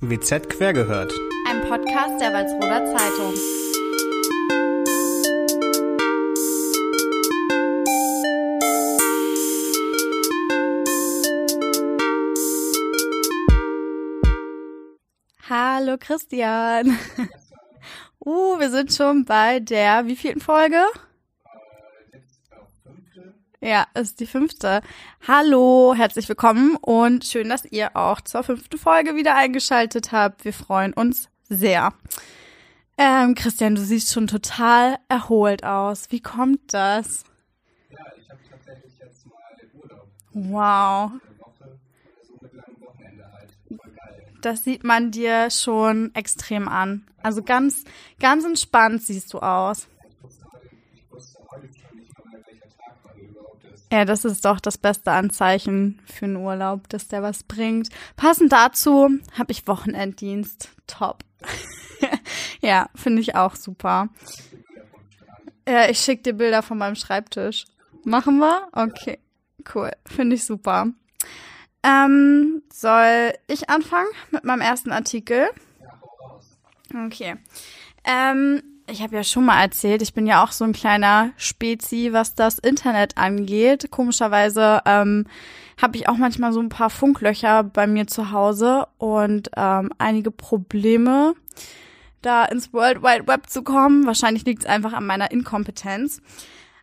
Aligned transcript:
WZ 0.00 0.48
quer 0.48 0.72
gehört. 0.72 1.12
Ein 1.48 1.60
Podcast 1.62 2.20
der 2.20 2.32
Walsroder 2.32 2.86
Zeitung. 2.96 3.34
Hallo 15.50 15.96
Christian. 15.98 16.96
Uh, 18.20 18.58
wir 18.58 18.68
sind 18.68 18.92
schon 18.92 19.24
bei 19.24 19.58
der 19.58 20.06
wievielten 20.06 20.42
Folge? 20.42 20.82
Ja, 23.60 23.86
ist 23.94 24.20
die 24.20 24.26
fünfte. 24.26 24.82
Hallo, 25.26 25.92
herzlich 25.96 26.28
willkommen 26.28 26.76
und 26.76 27.24
schön, 27.24 27.48
dass 27.48 27.64
ihr 27.64 27.96
auch 27.96 28.20
zur 28.20 28.44
fünften 28.44 28.78
Folge 28.78 29.16
wieder 29.16 29.34
eingeschaltet 29.34 30.12
habt. 30.12 30.44
Wir 30.44 30.52
freuen 30.52 30.92
uns 30.92 31.28
sehr. 31.48 31.92
Ähm, 32.96 33.34
Christian, 33.34 33.74
du 33.74 33.80
siehst 33.80 34.12
schon 34.12 34.28
total 34.28 34.98
erholt 35.08 35.64
aus. 35.64 36.10
Wie 36.10 36.20
kommt 36.20 36.72
das? 36.72 37.24
Ja, 37.90 37.98
ich 38.16 38.30
habe 38.30 38.40
tatsächlich 38.48 38.96
jetzt 38.98 39.26
mal 39.26 39.34
Urlaub. 39.74 40.08
Wow. 40.32 41.10
Eine 41.10 41.38
Woche, 41.40 41.78
so 42.28 42.38
mit 42.40 42.52
langem 42.54 42.80
Wochenende 42.80 43.24
halt. 43.32 43.50
Das 44.42 44.62
sieht 44.62 44.84
man 44.84 45.10
dir 45.10 45.50
schon 45.50 46.14
extrem 46.14 46.68
an. 46.68 47.04
Also 47.22 47.42
ganz, 47.42 47.82
ganz 48.20 48.44
entspannt 48.44 49.02
siehst 49.02 49.32
du 49.32 49.40
aus. 49.40 49.88
Ich 50.06 50.22
wusste 50.22 50.46
heute, 50.52 50.68
ich 50.94 51.10
wusste 51.10 51.38
heute 51.50 51.68
schon 51.72 51.98
nicht 51.98 52.16
mal, 52.18 52.40
welcher 52.46 52.68
Tag 52.76 52.96
heute 53.04 53.20
überhaupt 53.20 53.64
ist. 53.64 53.77
Ja, 53.90 54.04
das 54.04 54.24
ist 54.24 54.44
doch 54.44 54.60
das 54.60 54.76
beste 54.76 55.12
Anzeichen 55.12 56.00
für 56.04 56.26
einen 56.26 56.36
Urlaub, 56.36 56.88
dass 56.90 57.08
der 57.08 57.22
was 57.22 57.42
bringt. 57.42 57.88
Passend 58.16 58.52
dazu 58.52 59.08
habe 59.38 59.52
ich 59.52 59.66
Wochenenddienst. 59.66 60.70
Top. 60.86 61.24
ja, 62.60 62.88
finde 62.94 63.22
ich 63.22 63.34
auch 63.34 63.56
super. 63.56 64.08
Ja, 65.66 65.88
ich 65.88 65.98
schicke 65.98 66.22
dir 66.22 66.32
Bilder 66.34 66.62
von 66.62 66.78
meinem 66.78 66.96
Schreibtisch. 66.96 67.64
Machen 68.04 68.38
wir? 68.38 68.68
Okay, 68.72 69.18
cool. 69.74 69.90
Finde 70.06 70.36
ich 70.36 70.44
super. 70.44 70.88
Ähm, 71.82 72.62
soll 72.72 73.32
ich 73.46 73.70
anfangen 73.70 74.08
mit 74.30 74.44
meinem 74.44 74.60
ersten 74.60 74.92
Artikel? 74.92 75.48
Okay. 77.06 77.36
Ähm, 78.04 78.62
ich 78.90 79.02
habe 79.02 79.16
ja 79.16 79.24
schon 79.24 79.44
mal 79.44 79.60
erzählt, 79.60 80.02
ich 80.02 80.14
bin 80.14 80.26
ja 80.26 80.42
auch 80.42 80.52
so 80.52 80.64
ein 80.64 80.72
kleiner 80.72 81.30
Spezi, 81.36 82.10
was 82.12 82.34
das 82.34 82.58
Internet 82.58 83.16
angeht. 83.16 83.90
Komischerweise 83.90 84.80
ähm, 84.86 85.26
habe 85.80 85.96
ich 85.96 86.08
auch 86.08 86.16
manchmal 86.16 86.52
so 86.52 86.60
ein 86.60 86.68
paar 86.68 86.90
Funklöcher 86.90 87.62
bei 87.62 87.86
mir 87.86 88.06
zu 88.06 88.32
Hause 88.32 88.86
und 88.98 89.50
ähm, 89.56 89.90
einige 89.98 90.30
Probleme, 90.30 91.34
da 92.22 92.44
ins 92.46 92.72
World 92.72 93.02
Wide 93.02 93.26
Web 93.26 93.48
zu 93.48 93.62
kommen. 93.62 94.06
Wahrscheinlich 94.06 94.44
liegt 94.44 94.62
es 94.62 94.68
einfach 94.68 94.92
an 94.92 95.06
meiner 95.06 95.30
Inkompetenz. 95.30 96.20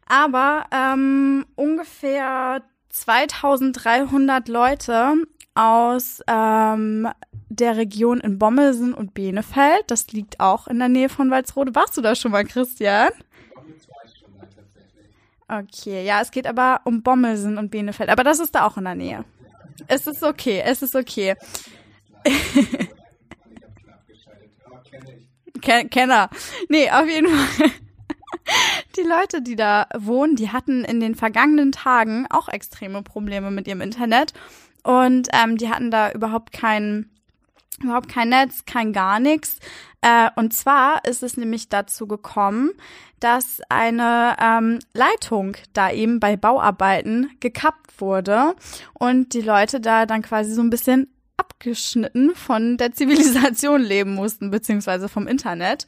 Aber 0.08 0.66
ähm, 0.72 1.46
ungefähr 1.56 2.62
2300 2.90 4.48
Leute 4.48 5.16
aus 5.56 6.22
ähm, 6.28 7.08
der 7.50 7.78
Region 7.78 8.20
in 8.20 8.38
Bommelsen 8.38 8.94
und 8.94 9.14
Benefeld. 9.14 9.84
Das 9.88 10.12
liegt 10.12 10.40
auch 10.40 10.68
in 10.68 10.80
der 10.80 10.90
Nähe 10.90 11.10
von 11.10 11.32
Walsrode. 11.32 11.74
Warst 11.74 11.98
du 11.98 12.02
da 12.02 12.16
schon 12.16 12.32
mal, 12.32 12.44
Christian? 12.44 13.10
Okay, 15.48 16.04
ja, 16.04 16.22
es 16.22 16.32
geht 16.32 16.48
aber 16.48 16.82
um 16.86 17.04
Bommelsen 17.04 17.58
und 17.58 17.72
Benefeld. 17.72 18.10
Aber 18.10 18.24
das 18.24 18.40
ist 18.40 18.56
da 18.56 18.66
auch 18.66 18.78
in 18.78 18.84
der 18.84 18.96
Nähe. 18.96 19.26
Es 19.88 20.08
ist 20.08 20.24
okay, 20.24 20.62
es 20.66 20.82
ist 20.82 20.96
okay. 20.96 21.36
Ken 25.62 25.90
Kenner. 25.90 26.30
Nee, 26.70 26.90
auf 26.90 27.08
jeden 27.08 27.28
Fall. 27.28 27.72
Die 28.96 29.02
Leute, 29.02 29.42
die 29.42 29.56
da 29.56 29.88
wohnen, 29.98 30.36
die 30.36 30.52
hatten 30.52 30.86
in 30.86 31.00
den 31.00 31.16
vergangenen 31.16 31.72
Tagen 31.72 32.28
auch 32.30 32.48
extreme 32.48 33.02
Probleme 33.02 33.50
mit 33.52 33.68
ihrem 33.68 33.82
Internet. 33.82 34.34
Und 34.86 35.30
ähm, 35.34 35.58
die 35.58 35.70
hatten 35.70 35.90
da 35.90 36.12
überhaupt 36.12 36.54
kein, 36.54 37.10
überhaupt 37.82 38.08
kein 38.08 38.30
Netz, 38.30 38.66
kein 38.66 38.94
gar 38.94 39.20
nichts. 39.20 39.58
Äh, 40.02 40.30
und 40.36 40.54
zwar 40.54 41.04
ist 41.06 41.24
es 41.24 41.38
nämlich 41.38 41.70
dazu 41.70 42.06
gekommen, 42.06 42.70
dass 43.20 43.62
eine 43.68 44.36
ähm, 44.40 44.78
Leitung 44.94 45.58
da 45.74 45.90
eben 45.90 46.20
bei 46.20 46.38
Bauarbeiten 46.38 47.32
gekappt 47.40 48.00
wurde 48.00 48.56
und 48.94 49.34
die 49.34 49.42
Leute 49.42 49.82
da 49.82 50.06
dann 50.06 50.22
quasi 50.22 50.54
so 50.54 50.62
ein 50.62 50.70
bisschen 50.70 51.08
abgeschnitten 51.38 52.36
von 52.36 52.78
der 52.78 52.92
Zivilisation 52.92 53.82
leben 53.84 54.14
mussten, 54.14 54.52
beziehungsweise 54.52 55.10
vom 55.10 55.26
Internet. 55.26 55.88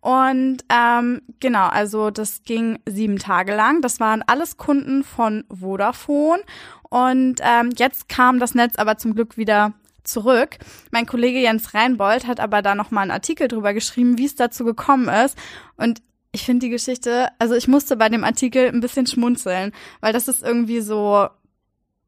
Und 0.00 0.64
ähm, 0.70 1.22
genau, 1.40 1.66
also 1.66 2.10
das 2.10 2.42
ging 2.44 2.78
sieben 2.86 3.18
Tage 3.18 3.54
lang. 3.54 3.82
Das 3.82 4.00
waren 4.00 4.22
alles 4.26 4.56
Kunden 4.56 5.04
von 5.04 5.44
Vodafone. 5.50 6.42
Und 6.88 7.40
ähm, 7.42 7.70
jetzt 7.76 8.08
kam 8.08 8.40
das 8.40 8.54
Netz 8.54 8.76
aber 8.76 8.96
zum 8.96 9.14
Glück 9.14 9.36
wieder 9.36 9.74
zurück. 10.04 10.58
Mein 10.90 11.06
Kollege 11.06 11.40
Jens 11.40 11.74
Reinbold 11.74 12.26
hat 12.26 12.40
aber 12.40 12.62
da 12.62 12.74
nochmal 12.74 13.02
einen 13.02 13.10
Artikel 13.10 13.48
drüber 13.48 13.74
geschrieben, 13.74 14.18
wie 14.18 14.26
es 14.26 14.34
dazu 14.34 14.64
gekommen 14.64 15.08
ist. 15.08 15.36
Und 15.76 16.02
ich 16.32 16.44
finde 16.44 16.66
die 16.66 16.70
Geschichte, 16.70 17.28
also 17.38 17.54
ich 17.54 17.68
musste 17.68 17.96
bei 17.96 18.08
dem 18.08 18.24
Artikel 18.24 18.68
ein 18.68 18.80
bisschen 18.80 19.06
schmunzeln, 19.06 19.72
weil 20.00 20.12
das 20.12 20.28
ist 20.28 20.42
irgendwie 20.42 20.80
so, 20.80 21.28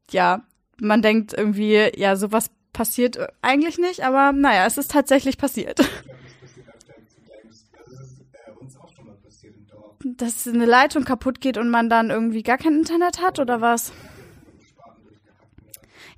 ja, 0.09 0.41
man 0.79 1.01
denkt 1.01 1.33
irgendwie, 1.33 1.91
ja, 1.95 2.15
sowas 2.15 2.49
passiert 2.71 3.17
eigentlich 3.41 3.77
nicht, 3.77 4.01
aber 4.03 4.31
naja, 4.31 4.65
es 4.65 4.77
ist 4.77 4.91
tatsächlich 4.91 5.37
passiert. 5.37 5.79
Ich 5.79 5.85
glaube 5.85 6.19
nicht, 6.23 6.37
dass 6.41 6.57
wir 6.57 6.63
das 6.63 7.25
gleich, 7.25 7.43
also 7.85 7.95
es 7.95 8.11
ist 8.11 8.19
äh, 8.31 8.51
uns 8.59 8.77
auch 8.77 8.91
schon 8.95 9.05
mal 9.05 9.15
passiert 9.15 9.55
im 9.57 9.67
Dorf. 9.67 9.92
Dass 10.03 10.47
eine 10.47 10.65
Leitung 10.65 11.05
kaputt 11.05 11.39
geht 11.39 11.57
und 11.57 11.69
man 11.69 11.89
dann 11.89 12.09
irgendwie 12.09 12.43
gar 12.43 12.57
kein 12.57 12.77
Internet 12.77 13.21
hat 13.21 13.39
oder 13.39 13.61
was? 13.61 13.93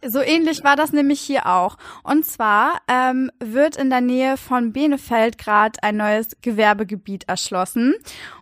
So 0.03 0.21
ähnlich 0.21 0.63
war 0.63 0.75
das 0.75 0.91
nämlich 0.91 1.21
hier 1.21 1.47
auch. 1.47 1.77
Und 2.03 2.25
zwar 2.25 2.81
ähm, 2.87 3.31
wird 3.39 3.75
in 3.75 3.89
der 3.89 4.01
Nähe 4.01 4.37
von 4.37 4.71
Benefeld 4.71 5.37
gerade 5.37 5.81
ein 5.81 5.97
neues 5.97 6.29
Gewerbegebiet 6.41 7.27
erschlossen. 7.27 7.95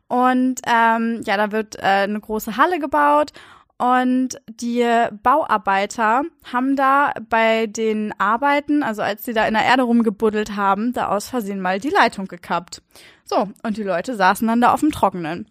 Und 0.07 0.61
ähm, 0.65 1.21
ja, 1.25 1.37
da 1.37 1.51
wird 1.51 1.75
äh, 1.77 2.03
eine 2.03 2.19
große 2.19 2.57
Halle 2.57 2.79
gebaut. 2.79 3.31
Und 3.77 4.37
die 4.47 4.85
Bauarbeiter 5.23 6.23
haben 6.51 6.75
da 6.75 7.13
bei 7.29 7.67
den 7.67 8.13
Arbeiten, 8.19 8.83
also 8.83 9.01
als 9.01 9.25
sie 9.25 9.33
da 9.33 9.45
in 9.45 9.55
der 9.55 9.65
Erde 9.65 9.83
rumgebuddelt 9.83 10.55
haben, 10.55 10.93
da 10.93 11.09
aus 11.09 11.27
Versehen 11.27 11.59
mal 11.59 11.79
die 11.79 11.89
Leitung 11.89 12.27
gekappt. 12.27 12.81
So, 13.25 13.49
und 13.63 13.77
die 13.77 13.83
Leute 13.83 14.15
saßen 14.15 14.47
dann 14.47 14.61
da 14.61 14.73
auf 14.73 14.81
dem 14.81 14.91
Trockenen. 14.91 15.47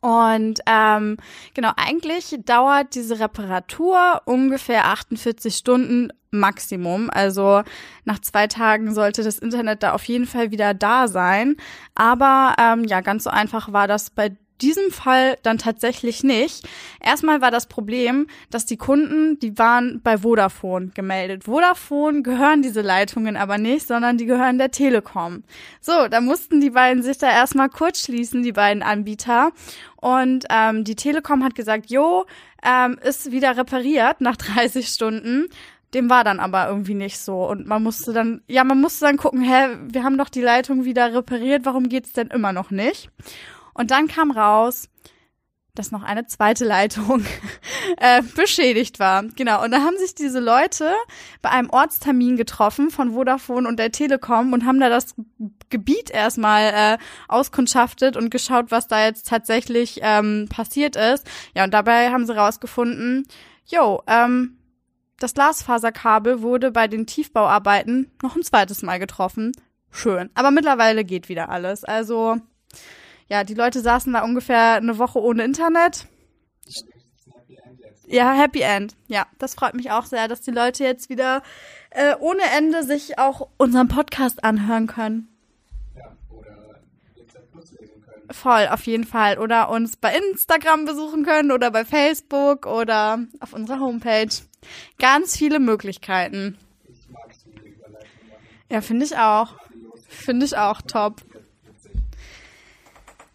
Und 0.00 0.60
ähm, 0.66 1.16
genau, 1.54 1.72
eigentlich 1.76 2.36
dauert 2.44 2.94
diese 2.94 3.18
Reparatur 3.18 4.22
ungefähr 4.26 4.86
48 4.86 5.56
Stunden 5.56 6.12
Maximum. 6.30 7.10
Also 7.10 7.62
nach 8.04 8.20
zwei 8.20 8.46
Tagen 8.46 8.94
sollte 8.94 9.24
das 9.24 9.38
Internet 9.38 9.82
da 9.82 9.92
auf 9.92 10.04
jeden 10.04 10.26
Fall 10.26 10.52
wieder 10.52 10.74
da 10.74 11.08
sein. 11.08 11.56
Aber 11.96 12.54
ähm, 12.60 12.84
ja, 12.84 13.00
ganz 13.00 13.24
so 13.24 13.30
einfach 13.30 13.72
war 13.72 13.88
das 13.88 14.10
bei 14.10 14.36
diesem 14.60 14.90
Fall 14.90 15.38
dann 15.42 15.58
tatsächlich 15.58 16.24
nicht. 16.24 16.68
Erstmal 17.00 17.40
war 17.40 17.50
das 17.50 17.66
Problem, 17.66 18.26
dass 18.50 18.66
die 18.66 18.76
Kunden, 18.76 19.38
die 19.38 19.58
waren 19.58 20.00
bei 20.02 20.18
Vodafone 20.18 20.88
gemeldet. 20.94 21.44
Vodafone 21.44 22.22
gehören 22.22 22.62
diese 22.62 22.82
Leitungen 22.82 23.36
aber 23.36 23.58
nicht, 23.58 23.86
sondern 23.86 24.18
die 24.18 24.26
gehören 24.26 24.58
der 24.58 24.70
Telekom. 24.70 25.44
So, 25.80 26.08
da 26.08 26.20
mussten 26.20 26.60
die 26.60 26.70
beiden 26.70 27.02
sich 27.02 27.18
da 27.18 27.30
erstmal 27.30 27.68
kurz 27.68 28.02
schließen, 28.02 28.42
die 28.42 28.52
beiden 28.52 28.82
Anbieter. 28.82 29.52
Und 29.96 30.44
ähm, 30.50 30.84
die 30.84 30.96
Telekom 30.96 31.44
hat 31.44 31.54
gesagt, 31.54 31.90
jo, 31.90 32.26
ähm, 32.62 32.98
ist 33.02 33.30
wieder 33.30 33.56
repariert 33.56 34.20
nach 34.20 34.36
30 34.36 34.88
Stunden. 34.88 35.48
Dem 35.94 36.10
war 36.10 36.22
dann 36.22 36.38
aber 36.38 36.68
irgendwie 36.68 36.94
nicht 36.94 37.18
so. 37.18 37.48
Und 37.48 37.66
man 37.66 37.82
musste 37.82 38.12
dann, 38.12 38.42
ja, 38.46 38.62
man 38.62 38.80
musste 38.80 39.06
dann 39.06 39.16
gucken, 39.16 39.40
hä, 39.40 39.76
wir 39.88 40.04
haben 40.04 40.18
doch 40.18 40.28
die 40.28 40.42
Leitung 40.42 40.84
wieder 40.84 41.14
repariert, 41.14 41.64
warum 41.64 41.88
geht's 41.88 42.12
denn 42.12 42.28
immer 42.28 42.52
noch 42.52 42.70
nicht? 42.70 43.10
Und 43.78 43.92
dann 43.92 44.08
kam 44.08 44.32
raus, 44.32 44.88
dass 45.78 45.92
noch 45.92 46.02
eine 46.02 46.26
zweite 46.26 46.64
Leitung 46.64 47.24
äh, 47.96 48.22
beschädigt 48.34 48.98
war. 48.98 49.22
Genau. 49.22 49.62
Und 49.62 49.70
da 49.70 49.78
haben 49.78 49.96
sich 49.96 50.16
diese 50.16 50.40
Leute 50.40 50.92
bei 51.42 51.50
einem 51.50 51.70
Ortstermin 51.70 52.36
getroffen 52.36 52.90
von 52.90 53.12
Vodafone 53.12 53.68
und 53.68 53.78
der 53.78 53.92
Telekom 53.92 54.52
und 54.52 54.66
haben 54.66 54.80
da 54.80 54.88
das 54.88 55.14
Gebiet 55.70 56.10
erstmal 56.10 56.72
äh, 56.74 56.98
auskundschaftet 57.28 58.16
und 58.16 58.30
geschaut, 58.30 58.72
was 58.72 58.88
da 58.88 59.04
jetzt 59.04 59.28
tatsächlich 59.28 60.00
ähm, 60.02 60.48
passiert 60.50 60.96
ist. 60.96 61.24
Ja, 61.54 61.62
und 61.62 61.72
dabei 61.72 62.10
haben 62.10 62.26
sie 62.26 62.36
rausgefunden, 62.36 63.28
jo, 63.64 64.02
ähm, 64.08 64.58
das 65.20 65.34
Glasfaserkabel 65.34 66.42
wurde 66.42 66.72
bei 66.72 66.88
den 66.88 67.06
Tiefbauarbeiten 67.06 68.10
noch 68.22 68.34
ein 68.34 68.42
zweites 68.42 68.82
Mal 68.82 68.98
getroffen. 68.98 69.52
Schön. 69.92 70.30
Aber 70.34 70.50
mittlerweile 70.50 71.04
geht 71.04 71.28
wieder 71.28 71.48
alles. 71.48 71.84
Also 71.84 72.38
ja, 73.28 73.44
die 73.44 73.54
Leute 73.54 73.80
saßen 73.80 74.12
da 74.12 74.22
ungefähr 74.22 74.74
eine 74.74 74.98
Woche 74.98 75.20
ohne 75.20 75.44
Internet. 75.44 76.06
Ja, 78.06 78.32
Happy 78.32 78.62
End. 78.62 78.96
Ja, 79.06 79.26
das 79.38 79.54
freut 79.54 79.74
mich 79.74 79.90
auch 79.90 80.06
sehr, 80.06 80.28
dass 80.28 80.40
die 80.40 80.50
Leute 80.50 80.82
jetzt 80.82 81.10
wieder 81.10 81.42
äh, 81.90 82.14
ohne 82.18 82.42
Ende 82.56 82.82
sich 82.82 83.18
auch 83.18 83.48
unseren 83.58 83.88
Podcast 83.88 84.42
anhören 84.44 84.86
können. 84.86 85.28
Ja, 85.94 86.16
oder. 86.30 86.80
Voll, 88.30 88.68
auf 88.68 88.86
jeden 88.86 89.04
Fall. 89.04 89.38
Oder 89.38 89.68
uns 89.68 89.96
bei 89.96 90.16
Instagram 90.16 90.86
besuchen 90.86 91.22
können 91.24 91.52
oder 91.52 91.70
bei 91.70 91.84
Facebook 91.84 92.64
oder 92.64 93.18
auf 93.40 93.52
unserer 93.52 93.80
Homepage. 93.80 94.34
Ganz 94.98 95.36
viele 95.36 95.60
Möglichkeiten. 95.60 96.56
Ich 96.88 97.08
mag. 97.10 97.34
Ja, 98.70 98.80
finde 98.80 99.04
ich 99.04 99.18
auch. 99.18 99.54
Finde 100.08 100.46
ich 100.46 100.56
auch 100.56 100.80
top. 100.80 101.22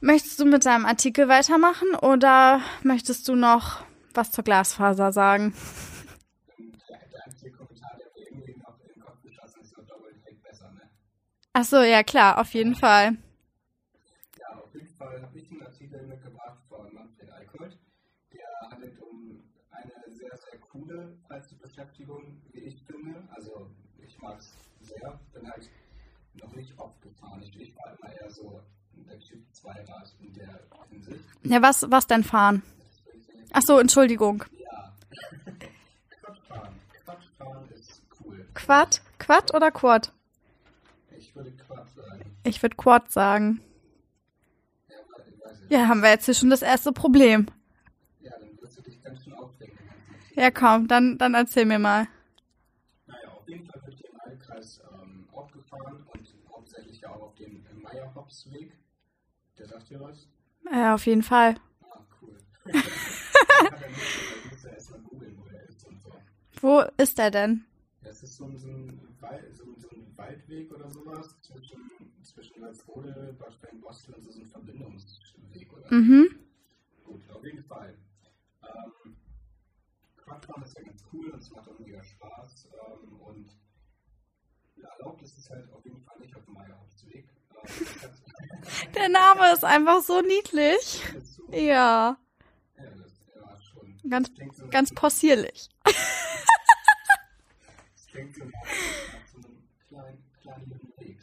Möchtest 0.03 0.37
du 0.41 0.43
mit 0.43 0.65
deinem 0.65 0.85
Artikel 0.85 1.29
weitermachen 1.29 1.95
oder 1.95 2.59
möchtest 2.83 3.25
du 3.29 3.35
noch 3.35 3.85
was 4.13 4.33
zur 4.33 4.43
Glasfaser 4.43 5.13
sagen? 5.13 5.53
Den? 6.59 6.77
Ach 11.53 11.63
so, 11.63 11.81
ja 11.81 12.03
klar, 12.03 12.37
auf 12.41 12.53
jeden 12.53 12.75
Fall. 12.75 13.15
Ja, 14.37 14.59
auf 14.61 14.75
jeden 14.75 14.89
Fall 14.89 15.21
habe 15.21 15.39
ich 15.39 15.49
einen 15.49 15.63
Artikel 15.63 16.05
mitgebracht 16.05 16.59
von 16.67 16.93
Manfred 16.93 17.31
Eickholt. 17.31 17.79
Der 18.33 18.69
handelt 18.69 18.99
um 18.99 19.41
eine 19.71 19.93
sehr, 20.13 20.37
sehr 20.37 20.59
coole 20.69 21.17
Freizeitbeschäftigung, 21.29 22.41
wie 22.51 22.59
ich 22.59 22.83
finde. 22.83 23.23
Also 23.33 23.71
ich 24.05 24.21
mag 24.21 24.37
es 24.37 24.53
sehr. 24.81 25.17
Bin 25.33 25.49
halt 25.49 25.69
noch 26.33 26.53
nicht 26.53 26.77
oft 26.77 27.01
gefahren. 27.01 27.41
Ich, 27.41 27.57
ich 27.57 27.73
war 27.77 27.97
immer 27.97 28.13
eher 28.13 28.29
so 28.29 28.61
der 29.07 29.19
Typ 29.19 29.41
Zweirad 29.53 30.13
in 30.19 30.33
der 30.33 30.59
Hinsicht. 30.89 31.23
Ja, 31.43 31.61
was, 31.61 31.85
was 31.89 32.07
denn 32.07 32.23
fahren? 32.23 32.63
Ach 33.51 33.61
so, 33.65 33.79
Entschuldigung. 33.79 34.43
Ja. 34.57 34.93
Quadfahren. 36.21 36.73
Quadfahren 37.03 37.69
ist 37.71 38.01
cool. 38.19 38.45
Quad? 38.53 39.01
Quad 39.19 39.53
oder 39.53 39.71
Quad? 39.71 40.11
Ich 41.17 41.35
würde 41.35 41.51
Quad 41.51 41.87
sagen. 41.95 42.35
Ich 42.43 42.61
würde 42.61 42.75
Quad 42.75 43.11
sagen. 43.11 43.61
Ja, 45.69 45.87
haben 45.87 46.01
wir 46.01 46.09
jetzt 46.09 46.25
hier 46.25 46.33
schon 46.33 46.49
das 46.49 46.61
erste 46.61 46.91
Problem. 46.91 47.47
Ja, 48.21 48.31
dann 48.39 48.61
wirst 48.61 48.77
du 48.77 48.81
dich 48.81 49.01
ganz 49.01 49.23
schön 49.23 49.33
aufregen. 49.33 49.77
Ja, 50.35 50.51
komm, 50.51 50.87
dann, 50.87 51.17
dann 51.17 51.33
erzähl 51.33 51.65
mir 51.65 51.79
mal. 51.79 52.07
Naja, 53.07 53.29
auf 53.29 53.47
jeden 53.47 53.65
Fall 53.65 53.81
wird 53.85 53.97
hier 53.97 54.09
im 54.09 54.19
Heilkreis 54.21 54.81
ähm, 54.91 55.27
auch 55.31 55.51
gefahren 55.51 56.05
und 56.13 56.35
hauptsächlich 56.51 57.01
ja 57.01 57.09
auch 57.09 57.21
auf 57.21 57.35
dem 57.35 57.63
Meyerhops-Weg. 57.81 58.73
Der 59.57 59.67
sagt 59.67 59.89
dir 59.89 59.99
was? 59.99 60.27
Ja, 60.71 60.95
auf 60.95 61.05
jeden 61.05 61.23
Fall. 61.23 61.55
Ah, 61.81 62.05
cool. 62.21 62.37
wo 65.05 65.45
der 65.51 65.63
ist 65.67 65.85
und 65.87 66.01
so. 66.03 66.11
Wo 66.61 66.81
ist 66.97 67.19
er 67.19 67.31
denn? 67.31 67.65
Das 68.03 68.23
ist 68.23 68.35
so 68.37 68.45
ein, 68.45 68.57
so 68.57 68.67
ein, 68.67 69.15
Wald, 69.21 69.55
so, 69.57 69.63
so 69.77 69.89
ein 69.89 70.17
Waldweg 70.17 70.71
oder 70.73 70.89
sowas 70.91 71.35
zwischen, 71.41 71.79
zwischen 72.23 72.61
Walsrode, 72.61 73.35
Bad 73.39 73.53
Stein-Bostel 73.53 74.15
und 74.15 74.23
so, 74.31 74.41
ein 74.41 74.47
Verbindungsweg 74.47 75.73
oder 75.73 75.93
Mhm. 75.93 76.29
Gut, 77.05 77.29
auf 77.31 77.43
jeden 77.45 77.63
Fall. 77.63 77.93
Ähm, 78.63 79.15
Quadfahren 80.17 80.63
ist 80.63 80.77
ja 80.77 80.83
ganz 80.83 81.03
cool 81.13 81.29
und 81.29 81.39
es 81.39 81.51
macht 81.51 81.67
auch 81.69 81.79
mega 81.79 82.03
Spaß. 82.03 82.67
Ähm, 82.73 83.19
und 83.21 83.49
erlaubt 84.81 85.21
ist 85.23 85.37
es 85.37 85.49
halt 85.49 85.71
auf 85.71 85.83
jeden 85.85 86.01
Fall 86.03 86.19
nicht 86.19 86.35
auf 86.35 86.45
dem 86.45 86.53
Meyerhauptsweg. 86.55 87.27
Der 88.95 89.09
Name 89.09 89.53
ist 89.53 89.63
einfach 89.63 90.01
so 90.01 90.21
niedlich. 90.21 91.01
Ja, 91.51 92.17
ganz, 94.09 94.31
ganz 94.69 94.93
possierlich. 94.93 95.69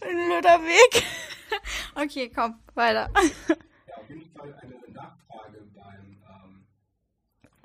Ein 0.01 0.17
blöder 0.17 0.61
Weg. 0.63 1.05
Okay, 1.95 2.31
komm, 2.35 2.61
weiter. 2.75 3.11
Ja, 3.13 3.97
auf 3.97 4.09
jeden 4.09 4.31
Fall 4.33 4.55
eine 4.55 4.93
Nachfrage 4.93 5.59
beim, 5.75 6.23
ähm, 6.23 6.67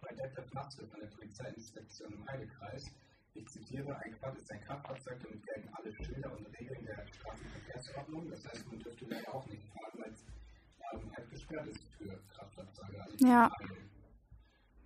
bei 0.01 0.13
Dr. 0.13 0.43
Platzke 0.45 0.87
von 0.87 0.99
der 0.99 1.07
Polizeiinspektion 1.07 2.13
im 2.13 2.27
Heidekreis. 2.27 2.91
Ich 3.35 3.47
zitiere, 3.49 3.95
ein 3.97 4.11
Quad 4.17 4.37
ist 4.37 4.51
ein 4.51 4.61
Kraftfahrzeug, 4.61 5.19
damit 5.21 5.45
gelten 5.45 5.69
alle 5.73 5.91
Schilder 5.93 6.31
und 6.37 6.45
Regeln 6.57 6.85
der 6.85 7.05
Straßenverkehrsordnung. 7.05 8.29
Das 8.29 8.45
heißt, 8.47 8.65
man 8.67 8.79
dürfte 8.79 9.05
da 9.05 9.19
ja 9.19 9.33
auch 9.33 9.45
nicht 9.47 9.63
fahren, 9.67 9.99
weil 9.99 10.11
es 10.11 10.23
ähm, 10.93 11.11
halt 11.15 11.29
gesperrt 11.29 11.67
ist 11.67 11.83
für 11.97 12.17
Kraftfahrzeuge. 12.29 13.01
Also 13.03 13.25
Ja. 13.27 13.51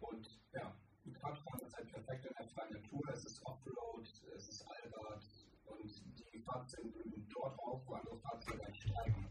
Und 0.02 0.28
ja, 0.54 0.74
ein 1.06 1.14
Quadfahren 1.14 1.62
ist 1.62 1.76
halt 1.76 1.92
perfekt 1.92 2.26
in 2.26 2.34
der 2.38 2.48
freien 2.48 2.74
Natur. 2.74 3.02
Es 3.14 3.26
ist 3.26 3.46
Offroad, 3.46 4.08
es 4.36 4.48
ist 4.50 4.66
Allrad 4.68 5.24
und 5.66 5.92
die 6.34 6.40
Fahrzeuge 6.40 7.04
sind 7.04 7.28
dort 7.32 7.60
auch, 7.60 7.82
wo 7.86 7.94
andere 7.94 8.18
Fahrzeuge 8.20 8.66
einsteigen. 8.66 9.28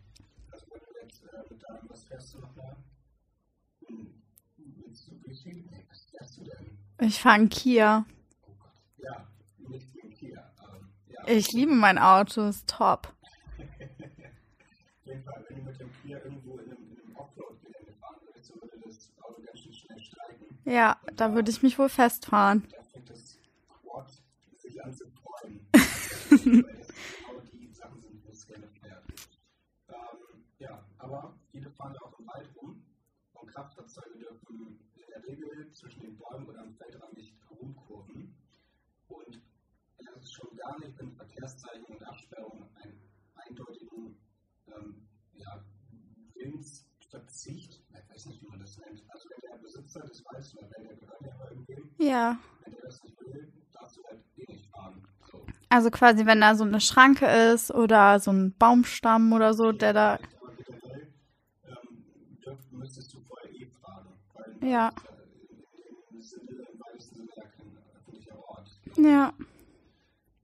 Also 0.53 0.67
wenn 0.71 0.81
du 0.81 1.01
jetzt 1.03 1.25
äh, 1.25 1.43
mit 1.51 1.63
deinem, 1.69 1.89
was 1.91 2.05
fährst 2.05 2.35
du 2.35 2.39
noch 2.39 2.55
da? 2.55 2.77
Hm, 3.87 4.23
Mitsubishi? 4.57 5.65
Was 5.89 6.05
fährst 6.05 6.37
du 6.39 6.45
denn? 6.45 6.79
Ich 7.01 7.21
fahre 7.21 7.37
einen 7.37 7.49
Kia. 7.49 8.05
Oh 8.47 8.53
Gott. 8.59 8.73
Ja, 8.99 9.27
nicht 9.69 9.95
wie 9.95 10.03
ein 10.03 10.11
Kia. 10.11 10.53
Ähm, 10.75 10.89
ja, 11.07 11.08
Ich 11.27 11.53
liebe 11.53 11.73
mein 11.73 11.99
Auto, 11.99 12.43
ist 12.49 12.69
top. 12.69 13.09
auf 13.09 15.07
jeden 15.07 15.25
Fall, 15.25 15.45
wenn 15.49 15.57
du 15.59 15.63
mit 15.65 15.81
dem 15.81 15.91
Kia 16.03 16.19
irgendwo 16.19 16.59
in 16.59 16.71
einem, 16.71 16.91
in 16.91 17.01
einem 17.01 17.17
Offroad-Gelände 17.17 17.93
fahren 18.01 18.17
würdest, 18.25 18.47
so 18.47 18.55
würde 18.55 18.79
das 18.85 19.11
Auto 19.23 19.43
ganz 19.43 19.59
schön 19.61 19.73
schnell 19.73 20.01
steigen. 20.01 20.59
Ja, 20.65 20.99
da 21.17 21.35
würde 21.35 21.51
ich 21.51 21.63
mich 21.63 21.79
wohl 21.79 21.89
festfahren. 21.89 22.67
Da 22.71 22.83
fängt 22.83 23.11
das 23.11 23.39
Quad 23.83 24.23
sich 24.59 24.85
an 24.85 24.93
zu 24.93 25.07
freuen. 25.11 25.67
genau 26.31 27.41
die 27.53 27.73
Sachen 27.73 28.01
sind, 28.03 28.25
wo 28.25 28.31
es 28.31 28.47
gerne 28.47 28.69
fährt. 28.81 29.05
Ähm, 29.89 30.45
ja, 30.59 30.85
aber 30.99 31.35
viele 31.51 31.71
fahren 31.71 31.97
auch 32.05 32.19
im 32.19 32.27
Wald 32.27 32.49
rum 32.61 32.83
und 33.35 33.49
Kraftfahrzeuge 33.49 34.19
dürfen 34.19 34.79
in 34.97 35.05
der 35.09 35.25
Regel 35.25 35.73
zwischen 35.73 36.03
den 36.03 36.17
Bäumen 36.19 36.47
oder 36.47 36.61
am 36.61 36.75
Feldrand 36.75 37.17
nicht 37.17 37.35
rumkurven. 37.51 38.35
Nicht, 40.77 40.99
wenn 40.99 41.13
Verkehrszeichen 41.17 41.85
und 41.87 42.03
Absperrungen 42.07 42.65
einen 42.83 43.01
eindeutigen 43.35 44.17
ähm, 44.69 45.09
ja, 45.35 45.65
Willensverzicht, 46.35 47.81
ich 47.91 48.11
weiß 48.15 48.27
nicht, 48.27 48.43
wie 48.43 48.49
man 48.49 48.61
das 48.61 48.77
nennt, 48.79 49.03
also 49.09 49.29
wenn 49.31 49.51
der 49.51 49.59
Besitzer 49.59 50.01
des 50.01 50.25
Waldes 50.27 50.55
oder 50.57 50.69
wenn 50.77 50.85
der 50.87 50.97
gehört 50.97 51.21
ja 51.23 51.31
immer 51.35 51.51
irgendwem, 51.51 51.91
Ja. 51.99 52.39
wenn 52.65 52.75
der 52.75 52.83
das 52.83 53.03
nicht 53.03 53.21
will, 53.21 53.53
darfst 53.73 53.97
du 53.97 54.03
halt 54.05 54.21
eh 54.37 54.53
nicht 54.53 54.71
fahren. 54.71 55.03
So. 55.31 55.45
Also 55.71 55.91
quasi, 55.91 56.27
wenn 56.27 56.41
da 56.41 56.55
so 56.55 56.65
eine 56.65 56.81
Schranke 56.81 57.27
ist 57.27 57.71
oder 57.71 58.21
so 58.21 58.31
ein 58.33 58.55
Baumstamm 58.59 59.33
oder 59.33 59.55
so, 59.55 59.73
der 59.73 59.93
da. 59.93 60.19
Ähm, 61.65 62.05
müsstest 62.71 63.13
du 63.15 63.21
vorher 63.21 63.51
eh 63.55 63.67
fragen. 63.67 64.09
Weil 64.35 64.69
Ja. 64.69 64.93
im 66.19 66.81
weitesten 66.81 67.17
Sinne 67.17 67.31
ja 67.37 67.45
kein 67.45 67.79
öffentlicher 67.95 68.49
Ort. 68.49 68.81
Ja. 68.97 69.33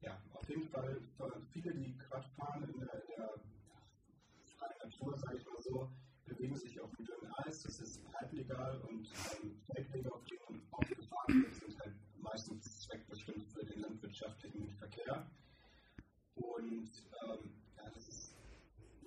Ja, 0.00 0.19
auf 0.35 0.49
jeden 0.49 0.69
Fall 0.69 1.00
für 1.16 1.40
viele, 1.52 1.73
die 1.75 1.97
Quad 1.97 2.25
fahren 2.37 2.62
in 2.69 2.81
der, 2.81 2.95
in 2.95 3.16
der 3.16 3.31
freien 4.59 4.78
Natur, 4.83 5.16
sage 5.19 5.38
ich 5.38 5.47
mal 5.47 5.61
so, 5.62 5.88
bewegen 6.26 6.57
sich 6.57 6.78
Eis. 7.47 7.63
Das 7.63 7.81
ist 7.81 8.01
halblegal 8.15 8.81
und 8.89 9.07
ähm, 9.43 9.61
Feldwege, 9.73 10.13
auf 10.13 10.25
denen 10.25 10.63
auch 10.71 10.81
gefahren 10.81 11.43
wird, 11.43 11.55
sind 11.55 11.79
halt 11.81 11.95
meistens 12.21 12.81
zweckbestimmt 12.81 13.47
für 13.53 13.65
den 13.65 13.81
landwirtschaftlichen 13.81 14.71
Verkehr. 14.79 15.27
Und 16.37 16.91
ähm, 17.23 17.51
ja, 17.77 17.91
das 17.93 18.09
ist 18.09 18.35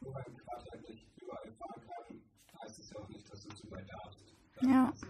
nur 0.01 0.13
weil 0.13 0.23
ein 0.23 0.37
Quad 0.37 0.71
halt 0.71 0.89
nicht 0.89 1.07
überall 1.21 1.51
fahren 1.53 1.81
kann, 1.87 2.21
heißt 2.61 2.79
es 2.79 2.89
ja 2.89 2.97
auch 2.97 3.09
nicht, 3.09 3.31
dass 3.31 3.43
du 3.43 3.49
zu 3.49 3.71
weit 3.71 3.89
darfst. 3.91 4.19
Ja. 4.61 4.93
So. 4.95 5.07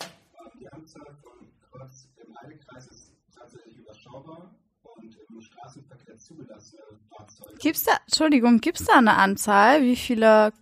Ähm, 0.00 0.50
die 0.60 0.68
Anzahl 0.72 1.16
von 1.22 1.46
Quads 1.70 2.08
im 2.16 2.38
Heilkreis 2.40 2.86
ist 2.88 3.12
tatsächlich 3.34 3.78
überschaubar 3.78 4.54
und 4.82 5.16
im 5.28 5.40
Straßenverkehr 5.40 6.18
zugelassene 6.18 6.82
Fahrzeuge. 7.08 7.56
Gibt's 7.58 7.84
da, 7.84 7.92
Entschuldigung, 8.06 8.60
gibt's 8.60 8.84
da 8.84 8.98
eine 8.98 9.16
Anzahl? 9.16 9.82
Wie 9.82 9.96
viele? 9.96 10.52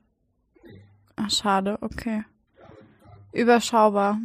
Schade, 1.28 1.78
okay. 1.80 2.24
Überschaubar. 3.32 4.18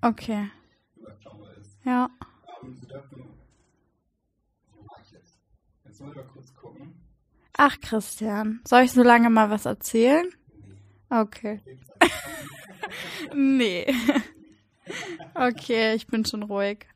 Okay. 0.00 0.50
Ja. 1.84 2.10
Ach, 7.56 7.80
Christian, 7.80 8.60
soll 8.64 8.82
ich 8.82 8.92
so 8.92 9.02
lange 9.02 9.30
mal 9.30 9.50
was 9.50 9.66
erzählen? 9.66 10.26
Okay. 11.10 11.60
Nee. 13.34 13.86
Okay, 15.34 15.94
ich 15.94 16.06
bin 16.06 16.24
schon 16.24 16.42
ruhig. 16.42 16.86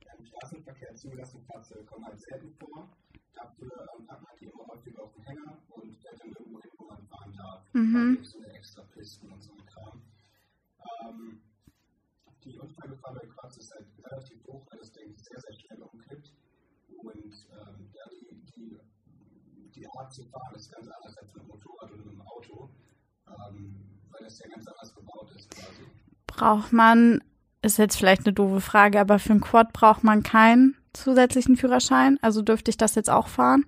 Im 3.43 3.67
Straßenverkehr 3.67 3.73
zugelassene 3.73 3.73
Fahrzeuge 3.73 3.73
kommen 3.73 3.73
halt 3.73 3.73
selten 3.73 3.73
vor. 3.73 3.73
Dafür 3.73 3.89
ähm, 3.99 4.11
hat 4.11 4.23
man 4.23 4.33
die 4.41 4.45
immer 4.47 4.67
häufig 4.69 4.99
auf 4.99 5.13
dem 5.15 5.23
Hänger 5.25 5.59
und 5.71 5.97
fährt 5.97 6.21
dann 6.21 6.29
irgendwo 6.29 6.61
hin, 6.61 6.71
wo 6.79 6.85
man 6.87 7.07
fahren 7.07 7.33
darf. 7.37 7.63
Mhm. 7.73 8.19
So 8.23 8.39
eine 8.39 8.53
extra 8.55 8.83
Pisten 8.83 9.33
und 9.33 9.43
so 9.43 9.53
ein 9.53 9.67
Kram. 9.67 10.03
Ähm, 11.09 11.41
die 12.45 12.59
Unfallgefahr 12.59 13.15
bei 13.15 13.27
Quads 13.27 13.57
ist 13.59 13.75
halt 13.75 13.87
relativ 14.05 14.45
hoch, 14.47 14.67
weil 14.71 14.79
das 14.79 14.93
Ding 14.93 15.17
sehr, 15.17 15.41
sehr 15.41 15.55
schnell 15.55 15.83
umkippt. 15.83 16.33
Und 17.03 17.17
ähm, 17.17 17.91
ja, 17.95 18.05
die, 18.11 18.43
die, 18.55 18.81
die 19.75 19.89
Art 19.89 20.13
zu 20.13 20.25
fahren 20.25 20.55
ist 20.55 20.73
ganz 20.73 20.89
anders 20.89 21.17
als 21.17 21.27
mit 21.29 21.41
einem 21.41 21.49
Motorrad 21.49 21.93
oder 21.93 22.05
mit 22.05 22.09
einem 22.09 22.23
Auto, 22.23 22.71
ähm, 23.27 23.75
weil 24.11 24.23
das 24.25 24.39
ja 24.39 24.49
ganz 24.49 24.67
anders 24.67 24.95
gebaut 24.95 25.33
ist 25.37 25.51
quasi. 25.51 25.83
Braucht 26.27 26.73
man, 26.73 27.23
ist 27.63 27.79
jetzt 27.79 27.97
vielleicht 27.97 28.27
eine 28.27 28.33
doofe 28.33 28.61
Frage, 28.61 29.01
aber 29.01 29.19
für 29.19 29.33
ein 29.33 29.41
Quad 29.41 29.73
braucht 29.73 30.05
man 30.05 30.23
keinen 30.23 30.77
zusätzlichen 30.93 31.57
Führerschein? 31.57 32.19
Also 32.23 32.43
dürfte 32.43 32.71
ich 32.71 32.77
das 32.77 32.95
jetzt 32.95 33.11
auch 33.11 33.29
fahren? 33.29 33.67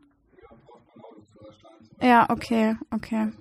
Ja, 2.00 2.28
okay, 2.28 2.76
okay. 2.90 3.32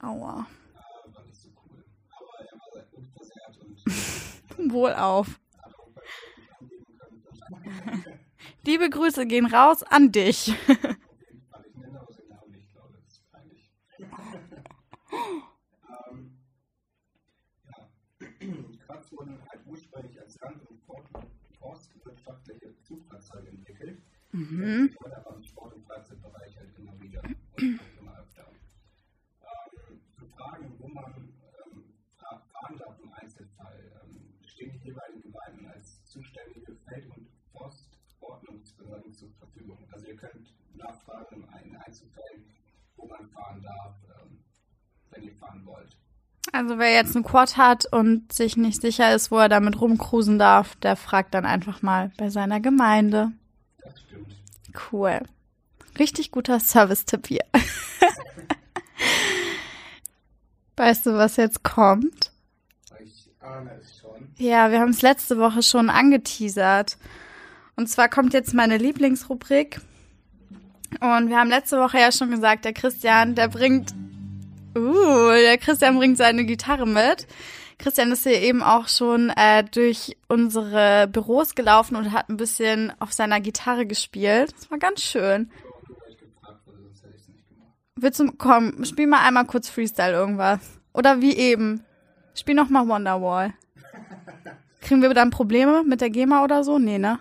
Aua. 0.00 0.46
Äh, 1.08 1.14
war 1.14 1.24
nicht 1.24 1.40
so 1.40 1.48
cool. 1.48 1.84
Aber 2.10 2.38
er 2.40 2.58
war 2.58 2.86
unversehrt 2.92 3.58
und 4.56 4.72
Wohlauf. 4.72 5.40
hat 5.62 5.74
auch 5.74 5.88
bei 5.94 6.02
nicht 6.02 6.62
angeben 6.62 7.22
können. 7.28 7.37
Liebe 8.64 8.90
Grüße 8.90 9.26
gehen 9.26 9.46
raus 9.46 9.82
an 9.82 10.12
dich. 10.12 10.52
Ähm, 18.40 18.78
Quads 18.86 19.12
wurden 19.12 19.38
halt 19.50 19.60
ursprünglich 19.66 20.20
als 20.20 20.38
Land- 20.40 20.62
und 20.68 20.80
forstwirtschaftliche 21.58 22.74
Zugfahrzeuge 22.82 23.48
entwickelt. 23.48 24.02
Mhm. 24.32 24.90
Ich 24.92 25.06
aber 25.16 25.36
im 25.36 25.42
Sport- 25.42 25.74
und 25.74 25.84
Freizeitbereich 25.86 26.56
halt 26.56 26.78
immer 26.78 27.00
wieder 27.00 27.22
und 27.22 27.36
auch 27.80 28.00
immer 28.00 28.18
öfter. 28.20 28.46
Ähm, 29.42 30.00
zu 30.18 30.26
fragen, 30.26 30.74
wo 30.78 30.88
man 30.88 31.14
ähm, 31.16 31.84
fa- 32.18 32.42
fahren 32.52 32.78
darf 32.78 32.98
im 33.02 33.12
Einzelfall, 33.12 34.00
ähm, 34.04 34.20
stehen 34.46 34.72
die 34.72 34.88
jeweiligen 34.88 35.22
Gemeinden 35.22 35.66
als 35.66 36.04
zuständige 36.04 36.74
Feld- 36.86 37.10
und 37.16 37.26
Forstordnungsbehörden 37.52 39.12
zur 39.14 39.30
Verfügung. 39.32 39.78
Also 39.90 40.06
ihr 40.06 40.16
könnt 40.16 40.54
nachfragen 40.74 41.44
in 41.64 41.76
Einzelfällen, 41.76 42.44
wo 42.96 43.06
man 43.06 43.28
fahren 43.30 43.62
darf, 43.62 43.96
ähm, 44.22 44.38
wenn 45.10 45.22
ihr 45.22 45.34
fahren 45.36 45.64
wollt. 45.64 45.96
Also 46.58 46.76
wer 46.76 46.92
jetzt 46.92 47.14
ein 47.14 47.22
Quad 47.22 47.56
hat 47.56 47.86
und 47.86 48.32
sich 48.32 48.56
nicht 48.56 48.80
sicher 48.80 49.14
ist, 49.14 49.30
wo 49.30 49.38
er 49.38 49.48
damit 49.48 49.80
rumcruisen 49.80 50.40
darf, 50.40 50.74
der 50.74 50.96
fragt 50.96 51.32
dann 51.34 51.46
einfach 51.46 51.82
mal 51.82 52.10
bei 52.16 52.30
seiner 52.30 52.58
Gemeinde. 52.58 53.30
Das 53.80 54.00
stimmt. 54.00 54.34
Cool. 54.90 55.20
Richtig 56.00 56.32
guter 56.32 56.58
Service-Tipp 56.58 57.28
hier. 57.28 57.44
weißt 60.76 61.06
du, 61.06 61.14
was 61.14 61.36
jetzt 61.36 61.62
kommt? 61.62 62.32
Ich 63.04 63.30
ahne 63.38 63.78
es 63.80 64.00
schon. 64.00 64.28
Ja, 64.38 64.72
wir 64.72 64.80
haben 64.80 64.90
es 64.90 65.02
letzte 65.02 65.38
Woche 65.38 65.62
schon 65.62 65.90
angeteasert. 65.90 66.98
Und 67.76 67.88
zwar 67.88 68.08
kommt 68.08 68.34
jetzt 68.34 68.52
meine 68.52 68.78
Lieblingsrubrik. 68.78 69.80
Und 70.98 71.28
wir 71.28 71.38
haben 71.38 71.50
letzte 71.50 71.78
Woche 71.78 72.00
ja 72.00 72.10
schon 72.10 72.32
gesagt, 72.32 72.64
der 72.64 72.72
Christian, 72.72 73.36
der 73.36 73.46
bringt, 73.46 73.94
uh, 74.76 75.30
der 75.30 75.58
Christian 75.58 75.96
bringt 75.98 76.18
seine 76.18 76.44
Gitarre 76.44 76.86
mit. 76.86 77.26
Christian 77.78 78.10
ist 78.10 78.24
hier 78.24 78.40
eben 78.42 78.62
auch 78.62 78.88
schon 78.88 79.30
äh, 79.30 79.62
durch 79.62 80.16
unsere 80.26 81.06
Büros 81.06 81.54
gelaufen 81.54 81.94
und 81.94 82.12
hat 82.12 82.28
ein 82.28 82.36
bisschen 82.36 82.92
auf 82.98 83.12
seiner 83.12 83.40
Gitarre 83.40 83.86
gespielt. 83.86 84.52
Das 84.56 84.70
war 84.70 84.78
ganz 84.78 85.00
schön. 85.00 85.50
Willst 87.94 88.18
du, 88.18 88.32
komm, 88.36 88.84
spiel 88.84 89.06
mal 89.06 89.24
einmal 89.24 89.44
kurz 89.44 89.68
Freestyle 89.68 90.12
irgendwas. 90.12 90.60
Oder 90.92 91.20
wie 91.20 91.36
eben. 91.36 91.84
Spiel 92.34 92.54
noch 92.54 92.68
mal 92.68 92.88
Wonderwall. 92.88 93.54
Kriegen 94.80 95.02
wir 95.02 95.12
dann 95.14 95.30
Probleme 95.30 95.84
mit 95.84 96.00
der 96.00 96.10
GEMA 96.10 96.44
oder 96.44 96.64
so? 96.64 96.78
Nee, 96.78 96.98
ne? 96.98 97.18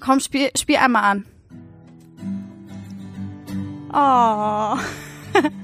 Komm, 0.00 0.20
spiel, 0.20 0.50
spiel 0.56 0.76
einmal 0.76 1.04
an. 1.04 1.24
Oh. 3.92 4.78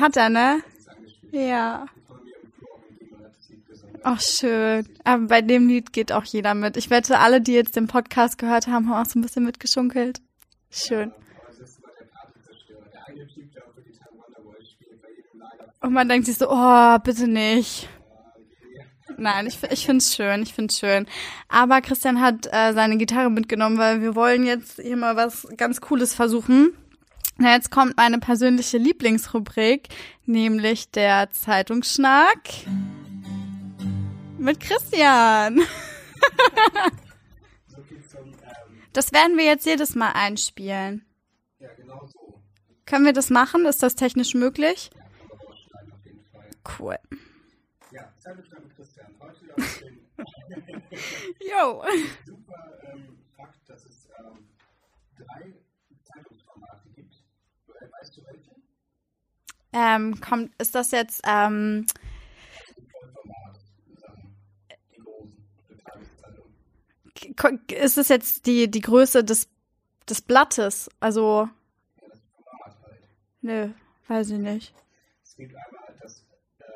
hat 0.00 0.16
das 0.16 0.28
Lied 3.48 3.66
gesungen. 3.66 4.00
Ach, 4.02 4.20
schön. 4.20 4.88
Aber 5.04 5.26
bei 5.26 5.42
dem 5.42 5.68
Lied 5.68 5.92
geht 5.92 6.12
auch 6.12 6.24
jeder 6.24 6.54
mit. 6.54 6.76
Ich 6.76 6.90
wette, 6.90 7.18
alle, 7.18 7.40
die 7.40 7.52
jetzt 7.52 7.76
den 7.76 7.86
Podcast 7.86 8.38
gehört 8.38 8.66
haben, 8.66 8.88
haben 8.88 9.02
auch 9.02 9.10
so 9.10 9.18
ein 9.18 9.22
bisschen 9.22 9.44
mitgeschunkelt. 9.44 10.20
Schön. 10.70 11.12
Es. 11.62 11.78
Und 15.80 15.92
man 15.92 16.08
denkt 16.08 16.26
sich 16.26 16.38
so, 16.38 16.50
oh, 16.50 16.98
bitte 16.98 17.28
nicht. 17.28 17.88
Nein, 19.16 19.46
ich, 19.46 19.58
ich 19.70 19.86
find's 19.86 20.14
schön, 20.14 20.42
ich 20.42 20.54
find's 20.54 20.78
schön. 20.78 21.06
Aber 21.48 21.80
Christian 21.80 22.20
hat 22.20 22.46
äh, 22.50 22.72
seine 22.72 22.96
Gitarre 22.96 23.30
mitgenommen, 23.30 23.78
weil 23.78 24.00
wir 24.00 24.14
wollen 24.14 24.44
jetzt 24.44 24.80
hier 24.80 24.96
mal 24.96 25.16
was 25.16 25.46
ganz 25.56 25.80
Cooles 25.80 26.14
versuchen. 26.14 26.72
Na, 27.36 27.52
jetzt 27.52 27.70
kommt 27.70 27.96
meine 27.96 28.18
persönliche 28.18 28.78
Lieblingsrubrik, 28.78 29.88
nämlich 30.24 30.90
der 30.90 31.30
Zeitungsschnack 31.30 32.38
mit 34.38 34.60
Christian. 34.60 35.60
Das 38.92 39.12
werden 39.12 39.36
wir 39.36 39.44
jetzt 39.44 39.66
jedes 39.66 39.96
Mal 39.96 40.12
einspielen. 40.12 41.04
ja, 41.58 41.68
genau 41.74 42.06
so. 42.06 42.40
Können 42.86 43.04
wir 43.04 43.12
das 43.12 43.28
machen? 43.28 43.66
Ist 43.66 43.82
das 43.82 43.96
technisch 43.96 44.34
möglich? 44.34 44.90
Ja, 44.94 45.00
kann 45.00 45.28
man 45.28 45.38
rausschneiden 45.48 45.92
auf 45.92 46.04
jeden 46.04 46.24
Fall. 46.30 46.48
Cool. 46.78 46.96
Ja, 47.90 48.12
Zeitungsschlag 48.20 48.62
mit 48.62 48.76
Christian. 48.76 49.06
Heute 49.18 49.52
auf 49.52 49.78
den 49.80 50.00
Jo. 51.40 51.82
super 52.24 52.78
ähm, 52.92 53.18
Fakt, 53.36 53.68
dass 53.68 53.84
es 53.84 54.08
ähm, 54.16 54.46
drei 55.16 55.54
Zeitungsformate 56.04 56.88
Weißt 58.00 58.16
du 58.16 58.24
welche? 58.26 58.50
Ähm, 59.72 60.20
kommt, 60.20 60.54
ist 60.60 60.74
das 60.74 60.90
jetzt, 60.92 61.22
ähm, 61.26 61.86
ist 67.68 67.98
es 67.98 68.08
jetzt 68.08 68.46
die, 68.46 68.70
die 68.70 68.80
Größe 68.80 69.24
des, 69.24 69.48
des 70.08 70.22
Blattes? 70.22 70.88
Also, 71.00 71.48
Ja, 72.00 72.08
das 72.08 72.20
Format 72.20 72.82
halt. 72.82 73.00
nö, 73.42 73.68
weiß 74.08 74.30
ich 74.30 74.38
nicht. 74.38 74.74
Es 75.22 75.36
gibt 75.36 75.54
einmal 75.54 75.96
das 76.00 76.24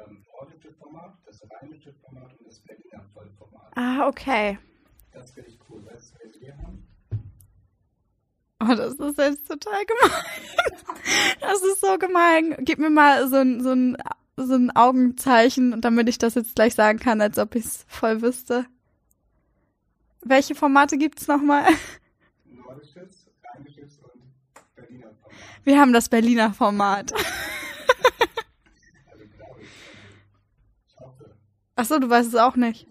ähm, 0.07 0.25
nordische 0.33 0.73
Format, 0.75 1.15
das 1.27 1.41
rheinische 1.51 1.93
Format 1.95 2.33
und 2.39 2.47
das 2.49 2.59
Berliner 2.61 3.05
Vollformat. 3.15 3.73
Ah, 3.77 4.09
okay. 4.09 4.59
Das 5.13 5.31
finde 5.31 5.51
ich 5.51 5.59
cool. 5.69 5.85
Weißt 5.87 6.15
du, 6.15 6.19
welche 6.25 6.41
wir 6.41 6.57
haben? 6.59 6.87
Oh, 8.61 8.75
das 8.75 8.95
ist 8.95 9.19
jetzt 9.19 9.47
total 9.49 9.85
gemein. 9.85 10.25
Das 11.41 11.63
ist 11.63 11.81
so 11.81 11.97
gemein. 11.99 12.57
Gib 12.61 12.79
mir 12.79 12.91
mal 12.91 13.29
so 13.29 13.37
ein, 13.37 13.63
so 13.63 13.71
ein, 13.71 13.97
so 14.37 14.55
ein 14.55 14.75
Augenzeichen, 14.75 15.81
damit 15.81 16.09
ich 16.09 16.19
das 16.19 16.35
jetzt 16.35 16.57
gleich 16.57 16.75
sagen 16.75 16.99
kann, 16.99 17.21
als 17.21 17.39
ob 17.39 17.55
ich 17.55 17.65
es 17.65 17.85
voll 17.89 18.21
wüsste. 18.21 18.67
Welche 20.23 20.55
Formate 20.55 20.99
gibt's 20.99 21.29
nochmal? 21.29 21.65
Nordisches, 22.45 23.31
rheinisches 23.45 23.99
und 24.03 24.21
Berliner 24.75 25.09
Format. 25.23 25.65
Wir 25.65 25.81
haben 25.81 25.93
das 25.93 26.09
Berliner 26.09 26.53
Format. 26.53 27.13
Ach 31.77 31.85
so, 31.85 32.01
du 32.01 32.11
weißt 32.11 32.29
es 32.29 32.35
auch 32.35 32.57
nicht. 32.57 32.89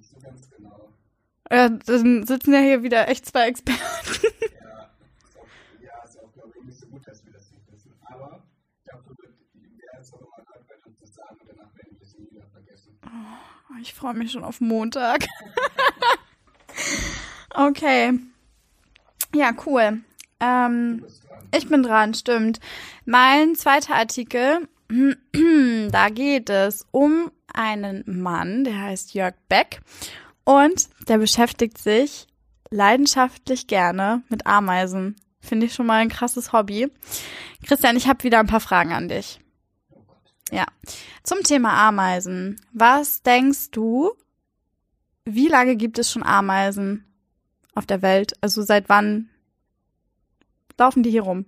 Ja, 1.52 1.68
dann 1.70 2.26
sitzen 2.26 2.54
ja 2.54 2.60
hier 2.60 2.84
wieder 2.84 3.10
echt 3.10 3.26
zwei 3.26 3.48
Experten. 3.48 3.80
Ja, 3.82 3.90
ist 4.00 4.18
auch, 4.18 5.52
ja, 5.82 6.04
ist 6.06 6.20
auch, 6.20 6.34
glaube 6.34 6.54
ich, 6.58 6.64
nicht 6.66 6.80
so 6.80 6.88
gut, 6.88 7.06
dass 7.08 7.26
wir 7.26 7.34
das 7.34 7.52
nicht 7.52 7.70
wissen. 7.72 7.94
Aber 8.06 8.44
dafür 8.86 9.18
wird, 9.18 9.34
wer 9.78 10.00
es 10.00 10.14
auch 10.14 10.22
immer 10.22 10.46
hört, 10.48 10.70
wird 10.70 10.86
uns 10.86 11.00
das 11.00 11.14
sagen 11.16 11.38
und 11.42 11.50
danach 11.50 11.76
werden 11.76 11.98
wir 12.00 12.08
es 12.08 12.18
nie 12.18 12.30
vergessen. 13.08 13.82
Ich 13.82 13.94
freue 13.94 14.14
mich 14.14 14.32
schon 14.32 14.44
auf 14.44 14.62
Montag. 14.62 15.26
okay. 17.54 18.20
Ja, 19.36 19.52
cool. 19.66 20.02
Ähm, 20.40 21.06
ich 21.56 21.68
bin 21.68 21.84
dran, 21.84 22.14
stimmt. 22.14 22.60
Mein 23.06 23.56
zweiter 23.56 23.96
Artikel, 23.96 24.68
da 25.92 26.10
geht 26.10 26.50
es 26.50 26.86
um 26.92 27.32
einen 27.54 28.04
Mann, 28.06 28.64
der 28.64 28.82
heißt 28.82 29.14
Jörg 29.14 29.36
Beck 29.50 29.82
und 30.44 30.90
der 31.08 31.18
beschäftigt 31.18 31.78
sich 31.78 32.28
leidenschaftlich 32.70 33.68
gerne 33.68 34.24
mit 34.30 34.46
Ameisen. 34.46 35.16
Finde 35.40 35.66
ich 35.66 35.74
schon 35.74 35.86
mal 35.86 36.02
ein 36.02 36.10
krasses 36.10 36.52
Hobby. 36.52 36.92
Christian, 37.66 37.96
ich 37.96 38.08
habe 38.08 38.24
wieder 38.24 38.40
ein 38.40 38.48
paar 38.48 38.60
Fragen 38.60 38.92
an 38.92 39.08
dich. 39.08 39.40
Ja. 40.52 40.66
Zum 41.24 41.44
Thema 41.44 41.74
Ameisen. 41.88 42.60
Was 42.74 43.22
denkst 43.22 43.72
du, 43.72 44.12
wie 45.26 45.48
lange 45.48 45.76
gibt 45.76 46.00
es 46.00 46.12
schon 46.12 46.24
Ameisen 46.24 47.06
auf 47.76 47.86
der 47.86 48.02
Welt? 48.02 48.34
Also 48.42 48.62
seit 48.62 48.88
wann 48.90 49.30
laufen 50.78 51.04
die 51.04 51.12
hier 51.12 51.24
rum? 51.24 51.46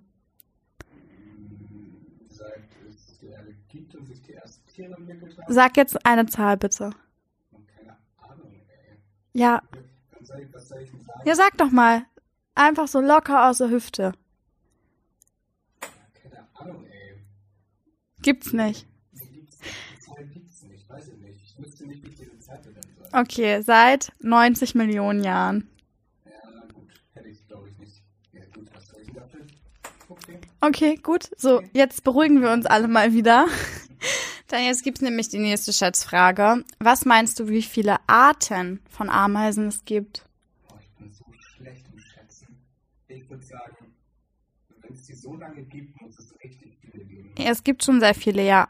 Seit 2.28 2.62
es 2.90 3.18
die 3.20 3.26
Erde 3.28 3.54
gibt 3.68 3.94
und 3.94 4.06
sich 4.06 4.20
die 4.22 4.34
ersten 4.34 4.66
Tiere 4.68 4.94
entwickelt 4.94 5.38
haben. 5.38 5.52
Sag 5.52 5.76
jetzt 5.78 6.04
eine 6.04 6.26
Zahl 6.26 6.56
bitte. 6.58 6.90
Keine 7.74 7.96
Ahnung, 8.18 8.52
ey. 8.52 8.98
Ja, 9.40 9.62
Was 10.18 10.28
soll 10.28 10.40
ich, 10.40 10.52
was 10.52 10.68
soll 10.68 10.80
ich 10.82 10.90
denn 10.90 11.00
sagen? 11.00 11.20
ja, 11.24 11.34
sag 11.34 11.56
doch 11.56 11.70
mal. 11.70 12.04
Einfach 12.54 12.88
so 12.88 13.00
locker 13.00 13.48
aus 13.48 13.58
der 13.58 13.70
Hüfte. 13.70 14.12
Keine 15.80 16.46
Ahnung, 16.54 16.84
ey. 16.84 17.14
Gibt's 18.20 18.52
nicht. 18.52 18.86
Die 20.20 20.26
Zahl 20.26 20.26
gibt's 20.26 20.62
nicht. 20.62 20.88
Weiß 20.88 21.08
ich 21.08 21.18
nicht. 21.18 21.40
Ich 21.44 21.58
wüsste 21.58 21.86
nicht, 21.86 22.04
wie 22.04 22.10
diese 22.10 22.38
Zeit 22.40 22.64
denn 22.64 22.74
soll. 22.74 23.08
Okay, 23.12 23.62
seit 23.62 24.12
90 24.20 24.74
Millionen 24.74 25.24
Jahren. 25.24 25.68
Ja, 26.24 26.30
na 26.54 26.60
gut. 26.72 26.88
Hätte 27.14 27.28
ich, 27.28 27.46
glaube 27.46 27.68
ich, 27.70 27.78
nicht. 27.78 28.02
Ja, 28.32 28.42
gut, 28.54 28.68
hast 28.74 28.94
recht 28.96 29.16
dafür. 29.16 29.46
Okay. 30.08 30.38
Okay, 30.60 30.96
gut. 30.96 31.30
So, 31.36 31.62
jetzt 31.72 32.04
beruhigen 32.04 32.42
wir 32.42 32.50
uns 32.50 32.66
alle 32.66 32.88
mal 32.88 33.12
wieder. 33.12 33.46
Dann 34.48 34.64
jetzt 34.64 34.82
gibt's 34.82 35.00
nämlich 35.00 35.28
die 35.28 35.38
nächste 35.38 35.72
Schätzfrage. 35.72 36.64
Was 36.80 37.04
meinst 37.04 37.38
du, 37.38 37.48
wie 37.48 37.62
viele 37.62 37.96
Arten 38.08 38.80
von 38.90 39.08
Ameisen 39.08 39.68
es 39.68 39.84
gibt? 39.84 40.26
Oh, 40.68 40.74
ich 40.80 40.90
bin 40.98 41.12
so 41.12 41.24
schlecht 41.56 41.86
im 41.92 42.00
Schätzen. 42.00 42.58
Ich 43.08 43.30
würde 43.30 43.44
sagen, 43.44 43.76
wenn 44.82 44.92
es 44.92 45.04
die 45.04 45.14
so 45.14 45.36
lange 45.36 45.62
gibt, 45.62 46.00
muss 46.02 46.18
es 46.18 46.34
richtig 46.42 46.76
viele 46.80 47.04
geben. 47.04 47.30
Ja, 47.38 47.50
es 47.50 47.62
gibt 47.62 47.84
schon 47.84 48.00
sehr 48.00 48.14
viele, 48.14 48.44
ja. 48.44 48.68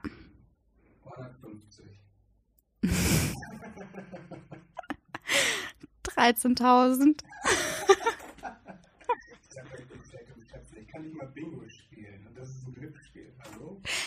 13.000. 6.04 7.22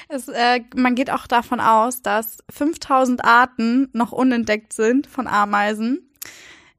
Es, 0.08 0.28
äh, 0.28 0.62
man 0.76 0.96
geht 0.96 1.10
auch 1.10 1.28
davon 1.28 1.60
aus, 1.60 2.02
dass 2.02 2.38
5000 2.50 3.26
Arten 3.26 3.90
noch 3.94 4.12
unentdeckt 4.12 4.74
sind 4.74 5.08
von 5.08 5.28
Ameisen. 5.28 6.10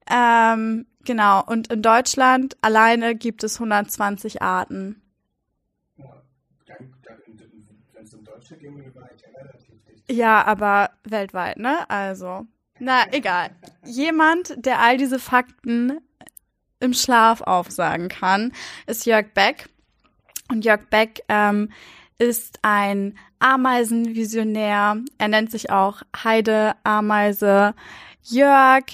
Ähm, 0.09 0.87
genau, 1.05 1.43
und 1.45 1.73
in 1.73 1.83
Deutschland 1.83 2.57
alleine 2.61 3.17
gibt 3.17 3.43
es 3.43 3.57
120 3.57 4.43
Arten. 4.43 5.03
Ja, 5.97 6.23
dann, 6.67 6.95
dann, 7.03 7.19
wenn 7.93 8.05
es 8.05 8.15
um 8.15 8.25
Deutschland 8.25 8.63
gehen 8.63 8.77
würde, 8.77 8.95
war 8.95 9.11
ich 9.15 9.23
ja 9.23 9.29
relativ 9.31 9.74
ja, 10.11 10.45
aber 10.45 10.91
weltweit, 11.05 11.59
ne? 11.59 11.89
Also. 11.89 12.47
Na, 12.79 13.05
egal. 13.13 13.51
Jemand, 13.85 14.55
der 14.57 14.81
all 14.81 14.99
diese 14.99 15.19
Fakten 15.19 16.01
im 16.81 16.93
Schlaf 16.93 17.41
aufsagen 17.41 18.09
kann, 18.09 18.53
ist 18.87 19.07
Jörg 19.07 19.33
Beck. 19.33 19.69
Und 20.51 20.65
Jörg 20.65 20.87
Beck 20.91 21.23
ähm, 21.29 21.71
ist 22.19 22.59
ein 22.63 23.17
Ameisenvisionär. 23.39 24.97
Er 25.19 25.29
nennt 25.29 25.51
sich 25.51 25.71
auch 25.71 26.03
Heide 26.23 26.75
Ameise. 26.85 27.75
Jörg, 28.23 28.85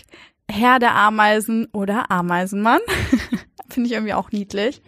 Herr 0.50 0.78
der 0.78 0.94
Ameisen 0.94 1.66
oder 1.72 2.10
Ameisenmann. 2.10 2.80
Finde 3.68 3.88
ich 3.88 3.94
irgendwie 3.94 4.14
auch 4.14 4.30
niedlich. 4.32 4.82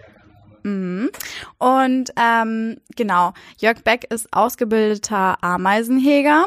Mhm. 0.63 1.11
Und 1.59 2.13
ähm, 2.17 2.79
genau, 2.97 3.33
Jörg 3.59 3.83
Beck 3.83 4.07
ist 4.11 4.33
ausgebildeter 4.33 5.43
Ameisenheger 5.43 6.45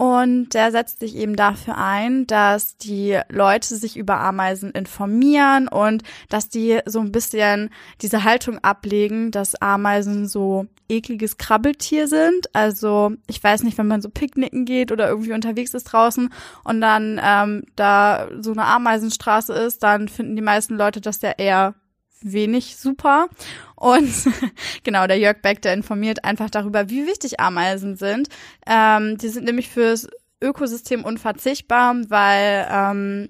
und 0.00 0.54
der 0.54 0.72
setzt 0.72 1.00
sich 1.00 1.14
eben 1.14 1.36
dafür 1.36 1.76
ein, 1.76 2.26
dass 2.26 2.78
die 2.78 3.20
Leute 3.28 3.76
sich 3.76 3.98
über 3.98 4.18
Ameisen 4.18 4.70
informieren 4.70 5.68
und 5.68 6.04
dass 6.30 6.48
die 6.48 6.78
so 6.86 7.00
ein 7.00 7.12
bisschen 7.12 7.68
diese 8.00 8.24
Haltung 8.24 8.56
ablegen, 8.60 9.30
dass 9.30 9.60
Ameisen 9.60 10.26
so 10.26 10.64
ekliges 10.88 11.36
Krabbeltier 11.36 12.08
sind. 12.08 12.48
Also 12.54 13.12
ich 13.26 13.44
weiß 13.44 13.62
nicht, 13.62 13.76
wenn 13.76 13.88
man 13.88 14.00
so 14.00 14.08
picknicken 14.08 14.64
geht 14.64 14.90
oder 14.90 15.06
irgendwie 15.06 15.34
unterwegs 15.34 15.74
ist 15.74 15.84
draußen 15.84 16.32
und 16.64 16.80
dann 16.80 17.20
ähm, 17.22 17.64
da 17.76 18.28
so 18.40 18.52
eine 18.52 18.64
Ameisenstraße 18.64 19.52
ist, 19.52 19.82
dann 19.82 20.08
finden 20.08 20.34
die 20.34 20.40
meisten 20.40 20.76
Leute 20.76 21.02
das 21.02 21.20
ja 21.20 21.32
eher 21.32 21.74
wenig 22.22 22.76
super. 22.76 23.28
Und 23.76 24.12
genau, 24.84 25.06
der 25.06 25.18
Jörg 25.18 25.40
Beck, 25.42 25.62
der 25.62 25.74
informiert 25.74 26.24
einfach 26.24 26.50
darüber, 26.50 26.90
wie 26.90 27.06
wichtig 27.06 27.40
Ameisen 27.40 27.96
sind. 27.96 28.28
Ähm, 28.66 29.16
die 29.18 29.28
sind 29.28 29.44
nämlich 29.44 29.68
fürs 29.68 30.08
Ökosystem 30.42 31.04
unverzichtbar, 31.04 31.96
weil 32.08 32.66
ähm, 32.70 33.28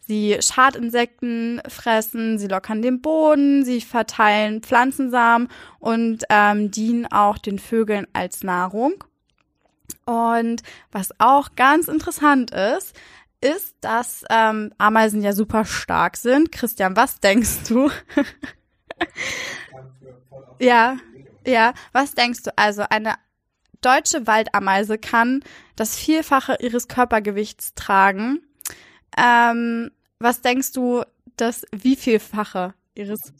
sie 0.00 0.36
Schadinsekten 0.40 1.62
fressen, 1.68 2.38
sie 2.38 2.48
lockern 2.48 2.82
den 2.82 3.00
Boden, 3.00 3.64
sie 3.64 3.80
verteilen 3.80 4.62
Pflanzensamen 4.62 5.48
und 5.78 6.24
ähm, 6.28 6.70
dienen 6.70 7.06
auch 7.06 7.38
den 7.38 7.58
Vögeln 7.58 8.06
als 8.12 8.42
Nahrung. 8.42 9.04
Und 10.04 10.62
was 10.90 11.10
auch 11.18 11.50
ganz 11.56 11.88
interessant 11.88 12.50
ist, 12.50 12.94
ist, 13.40 13.74
dass 13.80 14.24
ähm, 14.30 14.72
Ameisen 14.78 15.22
ja 15.22 15.32
super 15.32 15.64
stark 15.64 16.16
sind. 16.16 16.52
Christian, 16.52 16.96
was 16.96 17.20
denkst 17.20 17.68
du? 17.68 17.90
Ja, 20.60 20.98
ja, 21.46 21.72
was 21.92 22.12
denkst 22.12 22.42
du? 22.42 22.56
Also 22.56 22.82
eine 22.90 23.14
deutsche 23.80 24.26
Waldameise 24.26 24.98
kann 24.98 25.42
das 25.74 25.96
Vierfache 25.96 26.58
ihres 26.60 26.86
Körpergewichts 26.86 27.74
tragen. 27.74 28.40
Ähm, 29.16 29.90
was 30.18 30.42
denkst 30.42 30.72
du, 30.72 31.02
das 31.36 31.64
wievielfache 31.72 32.74
ihres 32.94 33.32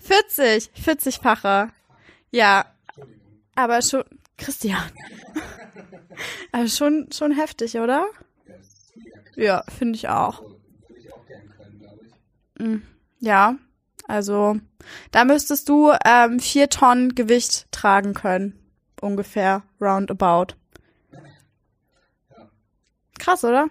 40, 0.00 0.70
40-fache. 0.74 1.70
Ja, 2.32 2.64
aber 3.54 3.82
schon 3.82 4.02
Christian. 4.36 4.82
aber 6.52 6.66
schon 6.66 7.08
schon 7.12 7.32
heftig, 7.32 7.76
oder? 7.76 8.08
Ja, 9.36 9.64
finde 9.68 9.96
ich 9.96 10.08
auch. 10.08 10.42
Ich. 12.58 12.82
Ja, 13.20 13.56
also 14.06 14.56
da 15.12 15.24
müsstest 15.24 15.68
du 15.68 15.92
ähm, 16.04 16.40
vier 16.40 16.68
Tonnen 16.68 17.14
Gewicht 17.14 17.70
tragen 17.70 18.14
können, 18.14 18.58
ungefähr 19.00 19.62
roundabout. 19.80 20.54
Krass, 23.18 23.44
oder? 23.44 23.68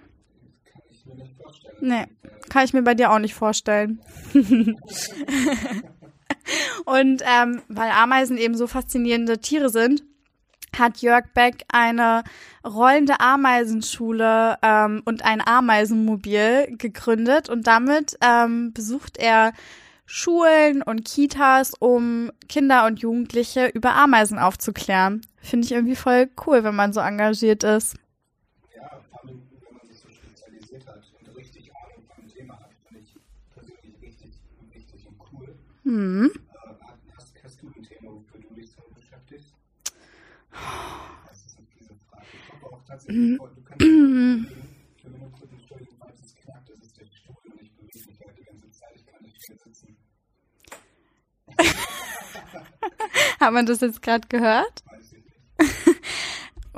Nee, 1.82 2.06
kann 2.50 2.66
ich 2.66 2.74
mir 2.74 2.84
bei 2.84 2.94
dir 2.94 3.12
auch 3.12 3.20
nicht 3.20 3.34
vorstellen. 3.34 4.02
Und 6.86 7.22
ähm, 7.26 7.62
weil 7.68 7.92
Ameisen 7.92 8.38
eben 8.38 8.56
so 8.56 8.68
faszinierende 8.68 9.40
Tiere 9.40 9.70
sind, 9.70 10.04
hat 10.78 10.98
Jörg 11.00 11.26
Beck 11.34 11.64
eine 11.72 12.24
rollende 12.66 13.20
Ameisenschule 13.20 14.58
ähm, 14.62 15.02
und 15.06 15.24
ein 15.24 15.42
Ameisenmobil 15.46 16.76
gegründet 16.78 17.50
und 17.50 17.68
damit 17.68 18.18
ähm, 18.22 18.74
besucht 18.74 19.18
er 19.18 19.54
Schulen 20.06 20.82
und 20.82 21.06
Kitas, 21.06 21.74
um 21.78 22.32
Kinder 22.48 22.86
und 22.88 23.00
Jugendliche 23.00 23.68
über 23.68 23.94
Ameisen 23.94 24.40
aufzuklären. 24.40 25.22
Finde 25.40 25.66
ich 25.66 25.72
irgendwie 25.72 25.96
voll 25.96 26.30
cool, 26.48 26.64
wenn 26.64 26.76
man 26.76 26.94
so 26.94 27.00
engagiert 27.00 27.64
ist. 27.64 27.96
Ja, 28.76 28.90
vor 29.12 29.20
allem, 29.22 29.44
wenn 29.70 29.76
man 29.78 29.86
sich 29.88 30.00
so 30.02 30.10
spezialisiert 30.10 30.88
hat 30.88 31.04
und 31.28 31.38
richtig 31.38 31.72
Ahnung 31.76 32.04
von 32.08 32.24
dem 32.26 32.34
Thema 32.34 32.60
hat, 32.60 32.72
finde 32.88 33.02
ich 33.02 33.20
persönlich 33.54 34.02
richtig 34.02 34.32
wichtig 34.74 35.08
und 35.08 35.18
cool. 35.32 35.56
Hm. 35.84 36.32
Äh, 36.34 36.76
hast, 37.16 37.34
hast 37.44 37.62
du 37.62 37.68
ein 37.68 37.84
Thema, 37.84 38.12
wofür 38.14 38.42
du 38.42 38.56
dich 38.56 38.72
so 38.72 38.82
beschäftigst? 38.96 39.54
Das 40.52 41.46
ist 41.46 41.58
eine 41.58 41.68
fiese 41.68 41.94
Frage. 42.10 42.26
Ich 42.34 42.52
habe 42.52 42.66
auch 42.66 42.82
tatsächlich 42.88 43.38
vor, 43.38 43.50
du 43.56 43.62
kannst. 43.62 43.86
Ich 44.98 45.04
will 45.06 45.20
nur 45.20 45.32
kurz 45.32 45.52
entschuldigen, 45.52 45.96
falls 46.00 46.20
es 46.20 46.36
knackt, 46.36 46.68
das 46.68 46.80
ist 46.80 46.98
der 47.00 47.06
Stuhl 47.06 47.38
und 47.46 47.62
ich 47.62 47.78
bewege 47.78 48.08
mich 48.10 48.20
halt 48.26 48.38
die 48.40 48.44
ganze 48.44 48.72
Zeit. 48.72 48.90
Ich 48.96 49.06
kann 49.06 49.22
nicht 49.22 49.38
still 49.44 49.60
sitzen. 49.64 49.98
Hat 53.50 53.56
man 53.56 53.66
das 53.66 53.82
jetzt 53.82 54.04
gerade 54.04 54.28
gehört? 54.28 54.84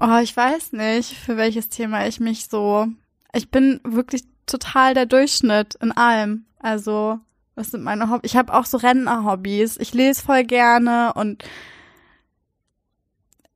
Oh, 0.03 0.17
ich 0.23 0.35
weiß 0.35 0.71
nicht, 0.71 1.13
für 1.13 1.37
welches 1.37 1.69
Thema 1.69 2.07
ich 2.07 2.19
mich 2.19 2.47
so. 2.47 2.87
Ich 3.33 3.51
bin 3.51 3.81
wirklich 3.83 4.23
total 4.47 4.95
der 4.95 5.05
Durchschnitt 5.05 5.75
in 5.75 5.91
allem. 5.91 6.45
Also, 6.57 7.19
was 7.53 7.69
sind 7.69 7.83
meine 7.83 8.09
Hobbys? 8.09 8.31
Ich 8.31 8.35
habe 8.35 8.53
auch 8.53 8.65
so 8.65 8.77
Rentner-Hobbys. 8.77 9.77
Ich 9.77 9.93
lese 9.93 10.23
voll 10.23 10.43
gerne 10.43 11.13
und 11.13 11.43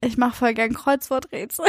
ich 0.02 0.18
mache 0.18 0.36
voll 0.36 0.54
gern 0.54 0.74
Kreuzworträtsel. 0.74 1.66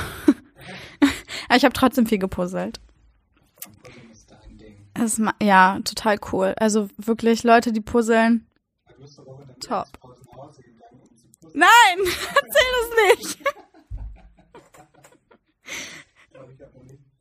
ich 1.56 1.64
habe 1.64 1.74
trotzdem 1.74 2.08
viel 2.08 2.18
gepuzzelt. 2.18 2.80
Ist 4.98 5.22
ja, 5.42 5.80
total 5.84 6.18
cool. 6.32 6.56
Also 6.58 6.88
wirklich 6.98 7.44
Leute, 7.44 7.72
die 7.72 7.82
puzzeln. 7.82 8.48
Top. 9.60 9.88
Nein, 11.54 11.70
erzähl 11.98 12.72
das 12.80 12.90
ich 13.20 13.40
nicht. 13.40 13.48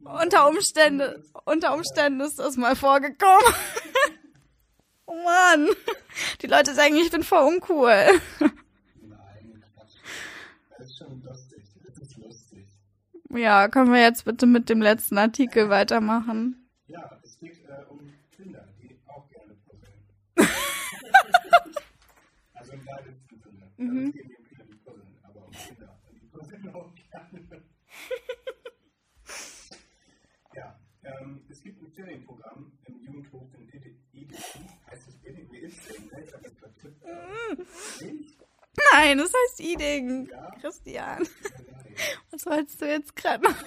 Unter 0.05 0.49
Umständen, 0.49 1.25
unter 1.45 1.75
Umständen 1.75 2.21
ist 2.21 2.39
das 2.39 2.57
mal 2.57 2.77
vorgekommen. 2.77 3.55
Oh 5.07 5.15
Mann. 5.15 5.69
Die 6.43 6.47
Leute 6.47 6.75
sagen, 6.75 6.97
ich 6.97 7.11
bin 7.11 7.23
voll 7.23 7.55
uncool. 7.55 7.91
Nein, 8.41 9.65
Quatsch. 9.75 9.97
Das 10.79 10.87
ist 10.87 10.99
schon 10.99 11.23
lustig. 11.23 11.65
Das 11.85 11.99
ist 11.99 12.17
lustig. 12.17 12.67
Ja, 13.31 13.69
können 13.69 13.93
wir 13.93 14.03
jetzt 14.03 14.25
bitte 14.25 14.47
mit 14.47 14.69
dem 14.69 14.81
letzten 14.81 15.19
Artikel 15.19 15.69
weitermachen? 15.69 16.69
Ja, 16.89 17.19
es 17.23 17.39
geht 17.39 17.65
äh, 17.69 17.85
um 17.89 18.13
Kinder, 18.31 18.69
die 18.81 18.99
auch 19.07 19.29
gerne 19.29 19.55
puzzeln. 19.55 19.93
also 22.55 22.73
im 22.73 22.87
weitesten 22.87 23.41
Sinne. 23.41 23.73
Mhm. 23.77 24.07
Es 24.07 24.13
geht 24.13 24.29
nicht 24.29 24.39
um 24.39 24.45
Kinder, 24.45 24.65
die 24.67 24.77
puzzeln, 24.77 25.19
aber 25.25 25.45
um 25.47 25.53
Kinder. 25.55 25.99
Und 26.09 26.15
die 26.21 26.27
puzzeln 26.27 26.75
auch 26.75 26.95
gerne. 26.95 27.63
ja, 30.55 30.79
ähm, 31.03 31.41
es 31.49 31.63
gibt 31.63 31.83
ein 31.83 31.91
Ferienprogramm 31.91 32.73
im 32.87 33.01
Jugendhof 33.01 33.49
in 33.55 33.69
Iding. 33.69 33.97
Nein, 38.93 39.19
das 39.19 39.33
heißt 39.33 39.61
Eating. 39.61 40.29
Ja? 40.31 40.51
Christian, 40.61 41.29
was 42.31 42.47
wolltest 42.47 42.81
du 42.81 42.87
jetzt 42.87 43.17
gerade 43.17 43.43
machen? 43.43 43.67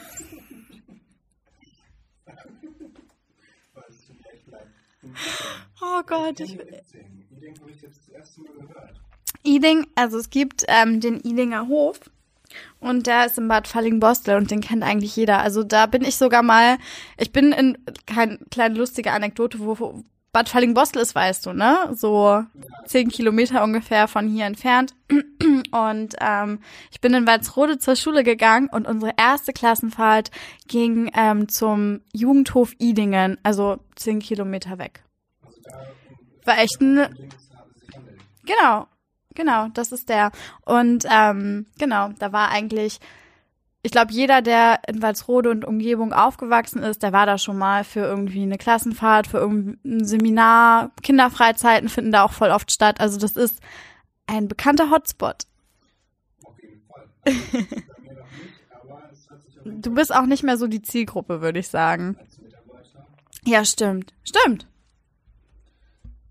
Oh 5.82 6.02
Gott, 6.06 6.40
ich 6.40 6.58
gehört. 6.58 6.84
Eating, 9.44 9.88
also 9.96 10.18
es 10.18 10.30
gibt 10.30 10.66
ähm, 10.68 11.00
den 11.00 11.24
Ealinger 11.24 11.68
Hof 11.68 12.00
und 12.80 13.08
der 13.08 13.26
ist 13.26 13.38
in 13.38 13.48
Bad 13.48 13.68
Fallingbostel 13.68 14.36
und 14.36 14.52
den 14.52 14.62
kennt 14.62 14.84
eigentlich 14.84 15.16
jeder. 15.16 15.40
Also 15.40 15.64
da 15.64 15.86
bin 15.86 16.04
ich 16.04 16.18
sogar 16.18 16.44
mal, 16.44 16.78
ich 17.18 17.32
bin 17.32 17.52
in, 17.52 17.78
keine 18.06 18.38
kleine 18.52 18.76
lustige 18.76 19.12
Anekdote, 19.12 19.60
wo 19.60 20.04
Bad 20.32 20.48
Fallingbostel 20.48 21.02
ist, 21.02 21.16
weißt 21.16 21.48
du, 21.48 21.54
ne? 21.54 21.90
So 21.94 22.44
zehn 22.86 23.10
Kilometer 23.10 23.64
ungefähr 23.64 24.08
von 24.08 24.28
hier 24.28 24.46
entfernt. 24.46 24.94
Und 25.72 26.16
ähm, 26.22 26.60
ich 26.92 27.02
bin 27.02 27.14
in 27.14 27.26
Walsrode 27.26 27.80
zur 27.80 27.96
Schule 27.96 28.24
gegangen 28.24 28.70
und 28.72 28.88
unsere 28.88 29.14
erste 29.18 29.54
Klassenfahrt 29.54 30.32
ging 30.68 31.12
ähm, 31.16 31.48
zum 31.48 32.02
Jugendhof 32.14 32.74
Idingen, 32.80 33.38
also 33.44 33.78
zehn 33.96 34.20
Kilometer 34.20 34.78
weg. 34.78 35.04
War 36.46 36.58
echt 36.60 36.82
ein. 36.82 37.30
Genau, 38.46 38.88
genau, 39.36 39.68
das 39.74 39.92
ist 39.92 40.10
der. 40.10 40.32
Und 40.66 41.06
ähm, 41.10 41.68
genau, 41.78 42.10
da 42.20 42.32
war 42.32 42.50
eigentlich, 42.50 43.00
ich 43.82 43.92
glaube, 43.92 44.12
jeder, 44.12 44.42
der 44.42 44.82
in 44.88 45.02
Walsrode 45.02 45.50
und 45.50 45.64
Umgebung 45.64 46.12
aufgewachsen 46.12 46.84
ist, 46.84 47.02
der 47.02 47.14
war 47.14 47.26
da 47.26 47.38
schon 47.38 47.58
mal 47.58 47.84
für 47.84 48.02
irgendwie 48.02 48.44
eine 48.44 48.58
Klassenfahrt, 48.58 49.28
für 49.28 49.38
irgendein 49.38 50.06
Seminar. 50.06 50.92
Kinderfreizeiten 51.02 51.88
finden 51.88 52.12
da 52.12 52.24
auch 52.24 52.34
voll 52.34 52.50
oft 52.50 52.72
statt. 52.72 53.00
Also 53.00 53.18
das 53.18 53.34
ist 53.34 53.62
ein 54.28 54.48
bekannter 54.48 54.92
Hotspot. 54.92 55.46
Auf 56.44 56.62
jeden 56.62 56.82
Fall. 56.88 57.08
Du 59.66 59.94
bist 59.94 60.14
auch 60.14 60.26
nicht 60.26 60.44
mehr 60.44 60.58
so 60.58 60.68
die 60.68 60.82
Zielgruppe, 60.82 61.42
würde 61.42 61.60
ich 61.60 61.68
sagen. 61.68 62.18
Ja, 63.46 63.64
stimmt. 63.64 64.14
Stimmt. 64.24 64.68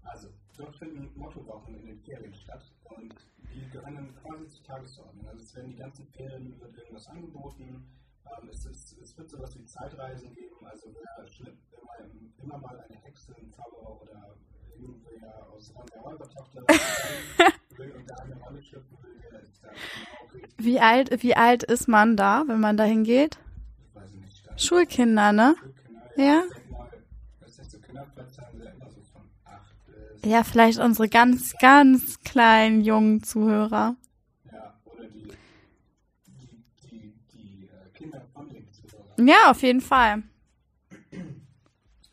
Also, 0.02 0.28
dort 0.56 0.76
finden 0.76 1.08
Mottowochen 1.16 1.74
in 1.74 1.86
den 1.86 2.00
Ferien 2.00 2.34
statt 2.34 2.62
und 2.84 3.14
die 3.54 3.70
gehören 3.70 3.94
dann 3.94 4.08
quasi 4.22 4.48
zur 4.48 4.57
Tagesordnung. 4.68 5.26
Also 5.28 5.42
es 5.42 5.54
werden 5.56 5.70
die 5.70 5.76
ganzen 5.76 6.06
Ferien 6.08 6.60
wird 6.60 6.76
irgendwas 6.76 7.06
angeboten. 7.08 7.86
Ähm, 8.26 8.48
es, 8.52 8.66
ist, 8.66 8.96
es 9.00 9.16
wird 9.16 9.30
sowas 9.30 9.56
wie 9.58 9.64
Zeitreisen 9.64 10.34
geben, 10.34 10.56
also 10.64 10.94
wer 10.94 11.26
schnitt 11.26 11.56
immer, 11.72 12.44
immer 12.44 12.58
mal 12.58 12.78
eine 12.78 12.96
Hexe, 12.98 13.34
ein 13.36 13.50
Zauberer 13.50 14.02
oder 14.02 14.36
irgendwer 14.78 15.48
aus 15.50 15.72
Ron 15.74 15.86
der 15.92 16.00
Räubertochter 16.00 16.62
will 17.78 17.92
und 17.92 18.10
da 18.10 18.14
eine 18.16 18.36
Rolle 18.36 18.62
schlüpfen 18.62 18.98
will, 19.02 19.18
der 19.32 19.40
ist 19.40 19.62
da 19.62 19.68
genau 19.68 20.32
richtig. 20.34 20.54
Wie 20.58 20.80
alt, 20.80 21.22
wie 21.22 21.36
alt 21.36 21.62
ist 21.62 21.88
man 21.88 22.16
da, 22.16 22.44
wenn 22.46 22.60
man 22.60 22.76
da 22.76 22.84
hingeht? 22.84 23.38
Ich 23.88 23.94
weiß 23.94 24.12
nicht, 24.12 24.36
Stand. 24.36 24.60
Schulkinder, 24.60 25.32
ne? 25.32 25.54
Kinder, 25.86 26.02
Ja. 26.16 26.42
Ich 26.46 26.54
denk 26.54 26.70
mal, 26.70 26.90
das 27.40 27.58
ist 27.58 27.70
so 27.70 27.78
Kinderplätze 27.78 28.42
haben 28.42 28.58
sie 28.58 28.64
ja 28.64 28.70
immer 28.72 28.90
so 28.90 29.00
von 29.12 29.22
8 29.44 29.86
bis 29.86 30.30
Ja, 30.30 30.44
vielleicht 30.44 30.78
unsere 30.78 31.08
ganz, 31.08 31.54
ganz 31.58 32.20
kleinen 32.20 32.82
jungen 32.82 33.22
Zuhörer. 33.22 33.96
Ja, 34.52 34.74
oder 34.84 35.04
die, 35.08 35.28
die, 36.26 36.64
die, 36.90 37.14
die 37.32 37.66
äh, 37.66 37.87
Kinder. 37.98 38.24
Ja, 39.18 39.50
auf 39.50 39.62
jeden 39.62 39.80
Fall. 39.80 40.22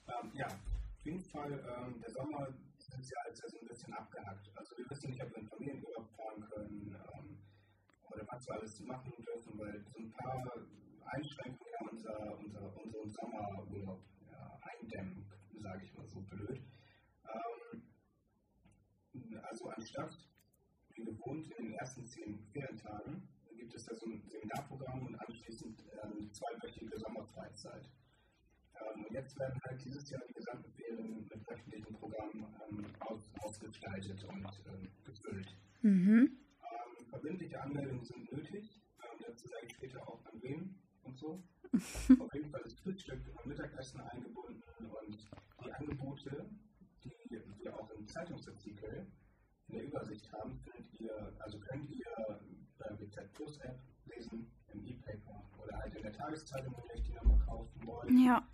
Ähm, 0.07 0.31
ja, 0.35 0.45
auf 0.45 1.03
jeden 1.03 1.19
Fall, 1.19 1.51
ähm, 1.51 1.99
der 1.99 2.11
Sommer 2.11 2.47
ist 2.77 3.09
ja 3.09 3.49
so 3.49 3.57
ein 3.59 3.67
bisschen 3.67 3.91
abgehackt. 3.93 4.51
Also 4.55 4.77
wir 4.77 4.89
wissen 4.89 5.09
nicht, 5.09 5.23
ob 5.23 5.31
wir 5.31 5.37
in 5.39 5.47
Familienurlaub 5.47 6.07
fahren 6.15 6.47
können 6.47 6.95
ähm, 6.95 7.37
oder 8.11 8.23
was 8.27 8.47
wir 8.47 8.53
alles 8.53 8.79
machen 8.81 9.11
dürfen, 9.17 9.59
weil 9.59 9.83
so 9.83 9.97
ein 9.97 10.11
paar 10.13 10.53
Einschränkungen 11.05 11.71
ja 11.73 11.89
unser, 11.89 12.37
unser, 12.37 12.83
unseren 12.83 13.09
Sommerurlaub 13.09 14.01
ja, 14.31 14.59
eindämmen, 14.61 15.25
sage 15.57 15.85
ich 15.85 15.93
mal 15.95 16.07
so 16.07 16.21
blöd. 16.21 16.61
Ähm, 17.25 17.81
also 19.41 19.69
anstatt, 19.69 20.17
wie 20.93 21.03
gewohnt, 21.03 21.51
in 21.57 21.65
den 21.65 21.73
ersten 21.73 22.05
zehn 22.05 22.39
Ferientagen 22.53 23.27
gibt 23.65 23.77
es 23.77 23.85
da 23.85 23.95
so 23.95 24.05
ein 24.05 24.21
Seminarprogramm 24.29 25.07
und 25.07 25.15
anschließend 25.15 25.83
äh, 25.87 26.01
eine 26.01 26.31
zweiwöchige 26.31 26.99
Sommerfreizeit. 26.99 27.89
Ähm, 28.75 29.05
und 29.05 29.11
jetzt 29.11 29.39
werden 29.39 29.59
halt 29.63 29.83
dieses 29.83 30.07
Jahr 30.07 30.21
die 30.29 30.33
gesamten 30.33 30.71
Ferien 30.73 31.27
mit 31.27 31.49
wöchentlichen 31.49 31.95
Programmen 31.95 32.45
ähm, 32.69 32.85
aus, 32.99 33.27
ausgestaltet 33.39 34.23
und 34.23 34.45
ähm, 34.67 34.91
gefüllt. 35.03 35.57
Mhm. 35.81 36.37
Ähm, 36.61 37.05
verbindliche 37.09 37.59
Anmeldungen 37.59 38.05
sind 38.05 38.31
nötig. 38.31 38.69
Ähm, 38.99 39.25
dazu 39.25 39.47
sage 39.47 39.65
ich 39.65 39.73
später 39.73 40.07
auch 40.07 40.23
an 40.25 40.41
wen 40.43 40.75
und 41.01 41.17
so. 41.17 41.43
Auf 42.19 42.33
jeden 42.35 42.51
Fall 42.51 42.61
ist 42.61 42.79
Frühstück 42.81 43.21
und 43.35 43.45
Mittagessen 43.47 43.99
eingebunden 44.01 44.61
und 45.01 45.27
die 45.63 45.73
Angebote, 45.73 46.45
die 47.03 47.11
wir 47.57 47.75
auch 47.75 47.89
im 47.89 48.07
Zeitungsartikel 48.07 49.07
in 49.69 49.75
der 49.75 49.85
Übersicht 49.85 50.31
haben, 50.31 50.59
findet 50.59 50.99
ihr, 50.99 51.33
also 51.39 51.59
könnt 51.59 51.89
ihr 51.89 52.05
bei 52.87 52.93
BZ 52.95 53.33
Plus 53.33 53.57
App 53.59 53.79
lesen, 54.05 54.47
im 54.73 54.85
E-Paper 54.85 55.43
oder 55.63 55.77
halt 55.77 55.95
in 55.95 56.03
der 56.03 56.13
Tageszeitung, 56.13 56.75
wenn 56.77 56.85
ihr 56.85 56.93
euch 56.93 57.03
die 57.03 57.13
nochmal 57.13 57.39
kaufen 57.39 57.81
wollt. 57.85 58.09
Ja. 58.11 58.47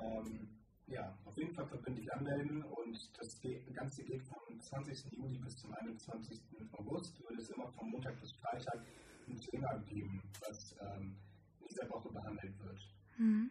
Ähm, 0.00 0.48
ja, 0.86 1.16
auf 1.24 1.36
jeden 1.38 1.54
Fall 1.54 1.66
verbindlich 1.66 2.12
anmelden 2.12 2.62
und 2.62 3.10
das 3.18 3.40
Ganze 3.72 4.02
geht 4.04 4.22
vom 4.22 4.60
20. 4.60 5.12
Juli 5.12 5.38
bis 5.38 5.56
zum 5.56 5.72
21. 5.74 6.40
August. 6.72 7.20
Wird 7.28 7.38
es 7.40 7.50
immer 7.50 7.68
von 7.68 7.90
Montag 7.90 8.20
bis 8.20 8.32
Freitag 8.32 8.84
ein 9.28 9.38
Thema 9.40 9.74
geben, 9.88 10.22
was 10.46 10.76
ähm, 10.80 11.16
in 11.60 11.66
dieser 11.68 11.88
Woche 11.88 12.10
behandelt 12.10 12.58
wird. 12.62 12.88
Mhm. 13.16 13.50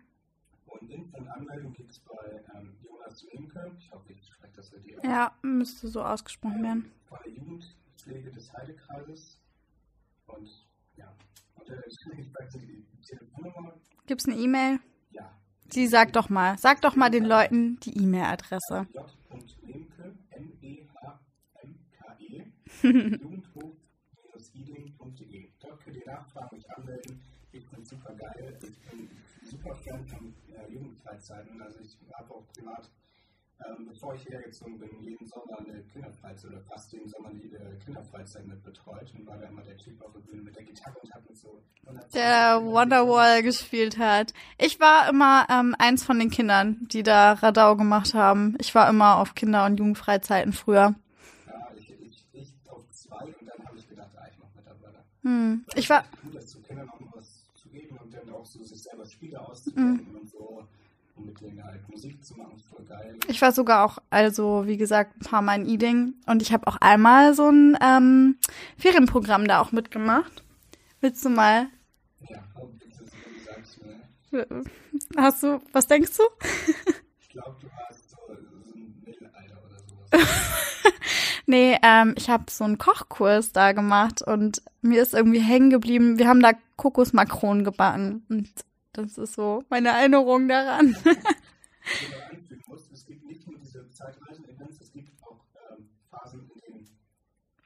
Und 0.65 0.89
Info 0.89 1.17
und 1.17 1.27
Anmeldung 1.27 1.73
gibt 1.73 1.91
es 1.91 1.99
bei 1.99 2.43
ähm, 2.53 2.73
Jonas 2.83 3.23
Lemke, 3.33 3.75
ich 3.77 3.91
hoffe, 3.91 4.13
ich 4.13 4.25
spreche 4.25 4.53
das 4.55 4.71
richtig 4.73 4.97
aus, 4.99 5.03
Ja, 5.03 5.35
müsste 5.41 5.87
so 5.89 6.03
ausgesprochen 6.03 6.63
werden. 6.63 6.91
von 7.05 7.17
der 7.25 7.33
Jugendpflege 7.33 8.31
des 8.31 8.53
Heidekreises. 8.53 9.40
Und 10.27 10.49
ja, 10.95 11.13
die 12.55 12.85
Telefonnummer, 13.05 13.73
Gibt's 14.07 14.25
eine 14.27 14.37
E-Mail? 14.37 14.79
ja, 15.11 15.31
Sie 15.69 15.87
sagt 15.87 16.15
doch 16.15 16.29
mal. 16.29 16.57
Sag 16.57 16.81
doch 16.81 16.95
mal 16.95 17.09
den 17.09 17.25
Leuten 17.25 17.79
die 17.81 17.97
E-Mail-Adresse. 18.03 18.87
j.lemke, 18.93 20.15
M-E-H-M-K-E, 21.31 22.43
jugendhof-iding.de. 22.83 25.49
Dort 25.59 25.79
könnt 25.83 25.97
ihr 25.97 26.05
nachfragen, 26.05 26.55
mich 26.57 26.71
anmelden. 26.71 27.21
Ich 27.51 27.67
bin 27.69 27.83
super 27.85 28.13
geil. 28.15 28.57
Ich 28.61 28.79
bin 28.89 29.09
super 29.43 29.75
Fan 29.75 30.05
von 30.07 30.33
äh, 30.53 30.71
Jugendfreizeiten. 30.71 31.61
Also 31.61 31.79
ich 31.79 31.97
habe 32.13 32.33
auch 32.33 32.47
privat, 32.53 32.89
ähm, 33.67 33.87
bevor 33.87 34.15
ich 34.15 34.27
hergezogen 34.27 34.79
bin, 34.79 34.89
jeden 35.01 35.27
Sommer 35.27 35.59
eine 35.59 35.81
Kinderfreizeit 35.93 36.51
oder 36.51 36.61
fast 36.61 36.91
jeden 36.91 37.09
Sommer 37.09 37.29
eine 37.29 37.39
äh, 37.39 37.75
Kinderfreizeit 37.83 38.47
mit 38.47 38.63
betreut 38.63 39.11
und 39.17 39.27
war 39.27 39.37
da 39.37 39.47
immer 39.47 39.61
der 39.61 39.77
Typ 39.77 40.01
auf 40.01 40.13
der 40.13 40.19
Bühne 40.19 40.41
mit 40.43 40.55
der 40.55 40.63
Gitarre 40.63 40.97
und 41.01 41.13
hat 41.13 41.29
mit 41.29 41.37
so. 41.37 41.61
Der 42.13 42.61
Wonderwall 42.63 43.43
gespielt 43.43 43.97
hat. 43.97 44.33
Ich 44.57 44.79
war 44.79 45.09
immer 45.09 45.45
ähm, 45.49 45.75
eins 45.77 46.03
von 46.03 46.19
den 46.19 46.29
Kindern, 46.29 46.87
die 46.91 47.03
da 47.03 47.33
Radau 47.33 47.75
gemacht 47.75 48.13
haben. 48.13 48.55
Ich 48.59 48.73
war 48.73 48.89
immer 48.89 49.17
auf 49.17 49.35
Kinder- 49.35 49.65
und 49.65 49.77
Jugendfreizeiten 49.77 50.53
früher. 50.53 50.95
Ja, 51.47 51.67
ich, 51.75 51.89
ich, 51.89 52.25
ich 52.33 52.53
auf 52.67 52.89
zwei 52.91 53.25
und 53.25 53.35
dann 53.45 53.65
habe 53.65 53.77
ich 53.77 53.89
gedacht, 53.89 54.09
ah, 54.15 54.27
ich 54.31 54.39
mache 54.39 54.51
mit 54.55 54.65
dabei. 54.65 54.97
Hm. 55.23 55.65
Ich 55.75 55.89
war. 55.89 56.05
Cool, 56.23 56.31
das 56.33 56.47
zu 56.47 56.61
Kindern 56.61 56.89
auch 56.89 56.99
was 57.13 57.43
zu 57.55 57.69
geben 57.69 57.97
und 57.97 58.13
dann 58.13 58.29
auch 58.33 58.45
so 58.45 58.63
sich 58.63 58.81
selber 58.81 59.05
Spiele 59.05 59.37
hm. 59.39 59.45
auszudenken 59.45 60.13
mm. 60.13 60.15
und 60.15 60.29
so. 60.29 60.67
Und 61.21 61.27
mit 61.27 61.41
denen 61.41 61.63
halt 61.63 61.87
Musik 61.89 62.23
zu 62.23 62.35
machen, 62.35 62.61
voll 62.69 62.85
geil. 62.85 63.15
Ich 63.27 63.41
war 63.41 63.51
sogar 63.51 63.85
auch, 63.85 63.99
also 64.09 64.63
wie 64.65 64.77
gesagt, 64.77 65.17
ein 65.17 65.25
paar 65.25 65.41
Mal 65.41 65.61
in 65.61 65.69
Eating 65.69 66.13
und 66.25 66.41
ich 66.41 66.51
habe 66.51 66.67
auch 66.67 66.77
einmal 66.77 67.33
so 67.33 67.49
ein 67.49 67.77
ähm, 67.81 68.37
Ferienprogramm 68.77 69.47
da 69.47 69.61
auch 69.61 69.71
mitgemacht. 69.71 70.43
Willst 70.99 71.23
du 71.25 71.29
mal? 71.29 71.67
Ja, 72.27 72.43
wenn 72.55 73.33
du 73.33 73.43
sagst, 73.45 73.81
ne? 73.83 74.63
Hast 75.17 75.43
du, 75.43 75.61
was 75.71 75.87
denkst 75.87 76.17
du? 76.17 76.23
Ich 77.19 77.29
glaube, 77.29 77.55
du 77.61 77.67
warst 77.67 78.09
so, 78.09 78.17
so 78.27 78.73
ein 78.75 79.01
Mittelalter 79.05 79.57
oder 79.65 79.79
sowas. 79.87 80.27
Nee, 81.47 81.77
ähm, 81.83 82.13
ich 82.17 82.29
habe 82.29 82.45
so 82.49 82.63
einen 82.63 82.77
Kochkurs 82.77 83.51
da 83.51 83.73
gemacht 83.73 84.21
und 84.21 84.61
mir 84.81 85.01
ist 85.01 85.13
irgendwie 85.13 85.41
hängen 85.41 85.69
geblieben. 85.69 86.17
Wir 86.17 86.29
haben 86.29 86.41
da 86.41 86.53
Kokosmakronen 86.77 87.65
gebacken 87.65 88.25
und 88.29 88.49
das 88.93 89.17
ist 89.17 89.33
so 89.33 89.63
meine 89.69 89.89
Erinnerung 89.89 90.47
daran. 90.47 90.95
was 91.03 91.03
du 91.03 92.11
da 92.11 92.25
anfügen 92.29 92.63
musst. 92.67 92.91
Es 92.91 93.05
gibt 93.05 93.25
nicht 93.25 93.47
nur 93.47 93.57
diese 93.59 93.89
Zeitreisen-Events, 93.89 94.81
es 94.81 94.91
gibt 94.91 95.11
auch 95.23 95.43
ähm, 95.77 95.89
Phasen, 96.09 96.49
in 96.53 96.59
denen 96.61 96.89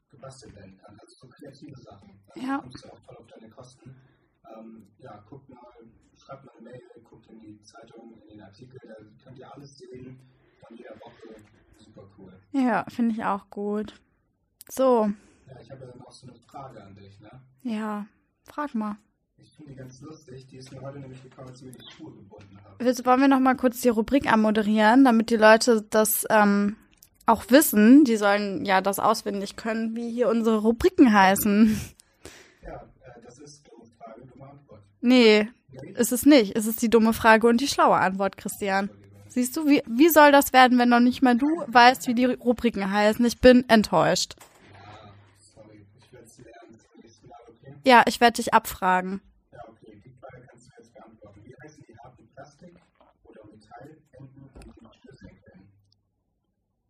gebastelt 0.09 0.55
werden 0.55 0.77
kann. 0.77 0.97
Also 0.99 1.15
so 1.15 1.27
kreative 1.27 1.79
Sachen. 1.81 2.09
Also 2.27 2.47
Ja. 2.47 2.57
Da 2.57 2.63
kommst 2.63 2.85
du 2.85 2.89
auch 2.91 2.99
voll 2.99 3.17
auf 3.17 3.27
deine 3.27 3.49
Kosten. 3.49 3.95
Ähm, 4.57 4.87
ja, 4.99 5.23
guckt 5.29 5.49
mal, 5.49 5.59
schreibt 6.17 6.45
mal 6.45 6.51
eine 6.59 6.69
Mail, 6.69 6.81
guckt 7.03 7.27
in 7.29 7.39
die 7.39 7.61
Zeitung, 7.63 8.13
in 8.23 8.29
den 8.29 8.41
Artikel, 8.41 8.79
da 8.87 8.93
könnt 9.23 9.37
ihr 9.39 9.51
alles 9.53 9.77
sehen 9.77 10.19
von 10.65 10.77
jeder 10.77 10.95
Woche. 11.01 11.35
Super 11.77 12.07
cool. 12.17 12.33
Ja, 12.51 12.85
finde 12.89 13.15
ich 13.15 13.23
auch 13.25 13.49
gut. 13.49 13.99
So, 14.69 15.11
Ja, 15.47 15.59
ich 15.61 15.69
habe 15.71 15.85
dann 15.85 16.01
auch 16.01 16.11
so 16.11 16.27
eine 16.27 16.39
Frage 16.39 16.83
an 16.83 16.95
dich, 16.95 17.19
ne? 17.19 17.29
ja, 17.63 18.05
frag 18.43 18.73
mal. 18.75 18.97
Ich 19.37 19.51
finde 19.55 19.71
die 19.71 19.77
ganz 19.77 20.01
lustig, 20.01 20.47
die 20.47 20.57
ist 20.57 20.71
mir 20.71 20.81
heute 20.81 20.99
nämlich 20.99 21.21
gekommen, 21.21 21.49
als 21.49 21.59
ich 21.59 21.65
mir 21.67 21.71
die 21.73 21.91
Schuhe 21.91 22.11
gebunden 22.11 22.57
habe. 22.63 22.75
Willst, 22.79 23.05
wollen 23.05 23.21
wir 23.21 23.27
noch 23.27 23.39
mal 23.39 23.55
kurz 23.55 23.81
die 23.81 23.89
Rubrik 23.89 24.31
anmoderieren, 24.31 25.03
damit 25.05 25.29
die 25.29 25.35
Leute 25.37 25.83
das 25.89 26.25
ähm, 26.29 26.75
auch 27.25 27.43
wissen? 27.49 28.03
Die 28.05 28.15
sollen 28.17 28.65
ja 28.65 28.81
das 28.81 28.99
auswendig 28.99 29.55
können, 29.55 29.95
wie 29.95 30.09
hier 30.11 30.29
unsere 30.29 30.57
Rubriken 30.57 31.13
heißen. 31.13 31.79
Ja, 32.63 32.73
äh, 32.75 33.21
das 33.23 33.39
ist 33.39 33.67
dumme 33.67 33.85
Frage, 33.97 34.21
dumme 34.25 34.49
Antwort. 34.49 34.81
Nee, 35.01 35.49
Nee? 35.71 35.91
ist 35.91 36.11
es 36.13 36.25
nicht. 36.25 36.55
Es 36.57 36.65
ist 36.67 36.81
die 36.81 36.89
dumme 36.89 37.11
Frage 37.13 37.47
und 37.47 37.59
die 37.59 37.67
schlaue 37.67 37.97
Antwort, 37.97 38.37
Christian. 38.37 38.89
Siehst 39.27 39.57
du, 39.57 39.67
wie, 39.67 39.83
wie 39.85 40.07
soll 40.09 40.31
das 40.31 40.53
werden, 40.53 40.77
wenn 40.79 40.87
noch 40.87 41.01
nicht 41.01 41.21
mal 41.21 41.35
du 41.37 41.47
weißt, 41.67 42.07
wie 42.07 42.13
die 42.13 42.25
Rubriken 42.25 42.89
heißen? 42.89 43.25
Ich 43.25 43.41
bin 43.41 43.67
enttäuscht. 43.67 44.35
Ja, 44.39 45.11
sorry, 45.53 45.85
ich 45.99 46.13
werde 46.13 46.25
es 46.25 46.37
lernen 46.37 46.79
zum 46.79 47.01
nächsten 47.01 47.27
Mal, 47.27 47.35
okay? 47.49 47.73
Ja, 47.83 48.03
ich 48.07 48.21
werde 48.21 48.35
dich 48.37 48.53
abfragen. 48.53 49.19
Ja, 49.51 49.59
okay, 49.67 50.01
die 50.05 50.11
Frage 50.21 50.47
kannst 50.49 50.67
du 50.67 50.71
jetzt 50.77 50.93
beantworten. 50.93 51.41
Wie 51.43 51.53
heißen 51.61 51.83
die 51.85 51.97
harten 51.99 52.27
Plastik- 52.33 52.75
oder 53.25 53.41
Metallenden, 53.51 53.99
die 54.33 54.79
du 54.79 54.89
schlüsseln 55.01 55.31
können? 55.43 55.67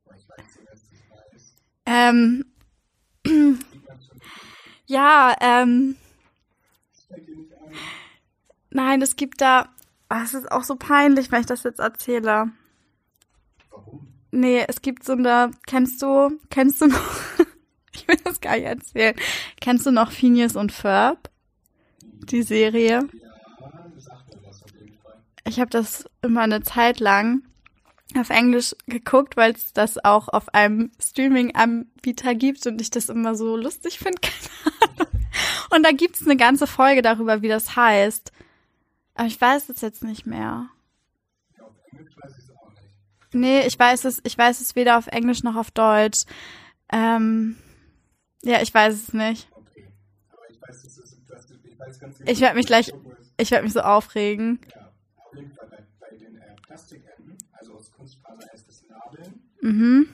Boah, 0.05 0.13
ich 0.13 0.19
weiß 0.19 0.21
nicht, 0.21 0.23
dass 0.23 0.23
das 0.23 0.24
weiß. 0.24 0.24
Ähm, 1.85 2.45
ja, 4.87 5.35
ähm, 5.39 5.95
nein, 8.71 9.01
es 9.01 9.15
gibt 9.15 9.41
da, 9.41 9.69
ah, 10.09 10.23
es 10.23 10.33
ist 10.33 10.51
auch 10.51 10.63
so 10.63 10.75
peinlich, 10.75 11.31
wenn 11.31 11.41
ich 11.41 11.45
das 11.45 11.63
jetzt 11.63 11.79
erzähle. 11.79 12.51
Warum? 13.69 14.07
Nee, 14.31 14.65
es 14.67 14.81
gibt 14.81 15.03
so 15.03 15.13
eine, 15.13 15.51
kennst 15.67 16.01
du, 16.01 16.39
kennst 16.49 16.81
du 16.81 16.87
noch, 16.87 17.11
ich 17.93 18.07
will 18.07 18.17
das 18.23 18.41
gar 18.41 18.55
nicht 18.55 18.65
erzählen, 18.65 19.15
kennst 19.61 19.85
du 19.85 19.91
noch 19.91 20.11
Phineas 20.11 20.55
und 20.55 20.71
Ferb? 20.71 21.29
Die 22.01 22.41
Serie? 22.41 23.07
Ja, 23.13 23.91
sag 23.97 24.27
mir 24.27 24.47
was 24.47 24.63
auf 24.63 24.71
jeden 24.71 24.97
Fall. 24.97 25.21
Ich 25.47 25.59
habe 25.59 25.69
das 25.69 26.09
immer 26.21 26.41
eine 26.41 26.63
Zeit 26.63 26.99
lang 26.99 27.43
auf 28.17 28.29
Englisch 28.29 28.75
geguckt, 28.87 29.37
weil 29.37 29.53
es 29.53 29.73
das 29.73 30.03
auch 30.03 30.27
auf 30.29 30.53
einem 30.53 30.91
Streaming-Anbieter 31.01 32.35
gibt 32.35 32.65
und 32.67 32.81
ich 32.81 32.89
das 32.89 33.09
immer 33.09 33.35
so 33.35 33.57
lustig 33.57 33.99
finde. 33.99 34.21
und 35.71 35.83
da 35.83 35.91
gibt's 35.91 36.25
eine 36.25 36.37
ganze 36.37 36.67
Folge 36.67 37.01
darüber, 37.01 37.41
wie 37.41 37.47
das 37.47 37.75
heißt. 37.75 38.31
Aber 39.15 39.27
ich 39.27 39.39
weiß 39.39 39.69
es 39.69 39.81
jetzt 39.81 40.03
nicht 40.03 40.25
mehr. 40.25 40.69
Ja, 41.57 41.65
auf 41.65 41.73
Englisch 41.91 42.15
weiß 42.21 42.31
ich 42.37 42.43
es 42.43 42.49
auch 42.51 42.69
nicht. 42.69 43.33
Nee, 43.33 43.65
ich 43.65 43.79
weiß 43.79 44.05
es, 44.05 44.21
ich 44.23 44.37
weiß 44.37 44.61
es 44.61 44.75
weder 44.75 44.97
auf 44.97 45.07
Englisch 45.07 45.43
noch 45.43 45.55
auf 45.55 45.71
Deutsch. 45.71 46.25
Ähm, 46.91 47.57
ja, 48.43 48.61
ich 48.61 48.73
weiß 48.73 48.93
es 48.93 49.13
nicht. 49.13 49.49
Ich 50.49 50.61
weiß, 50.61 50.83
dass 50.83 50.97
es, 50.97 51.17
dass 51.27 51.49
ich 51.49 51.79
weiß 51.79 52.21
Ich 52.25 52.41
werd 52.41 52.55
mich 52.55 52.67
gleich-. 52.67 52.93
Ich 53.37 53.51
werde 53.51 53.63
mich 53.63 53.73
so 53.73 53.81
aufregen. 53.81 54.59
Ja, 54.73 54.91
auf 55.17 55.35
jeden 55.35 55.51
Fall 55.51 55.67
bei, 55.69 55.83
bei 55.99 56.15
den 56.15 56.35
äh, 56.37 56.55
Plastikenden, 56.75 57.37
also 57.53 57.73
aus 57.75 57.89
Kunstfaser 57.93 58.49
heißt 58.51 58.67
es 58.67 58.83
Nadeln 58.89 59.39
Mhm. 59.61 60.09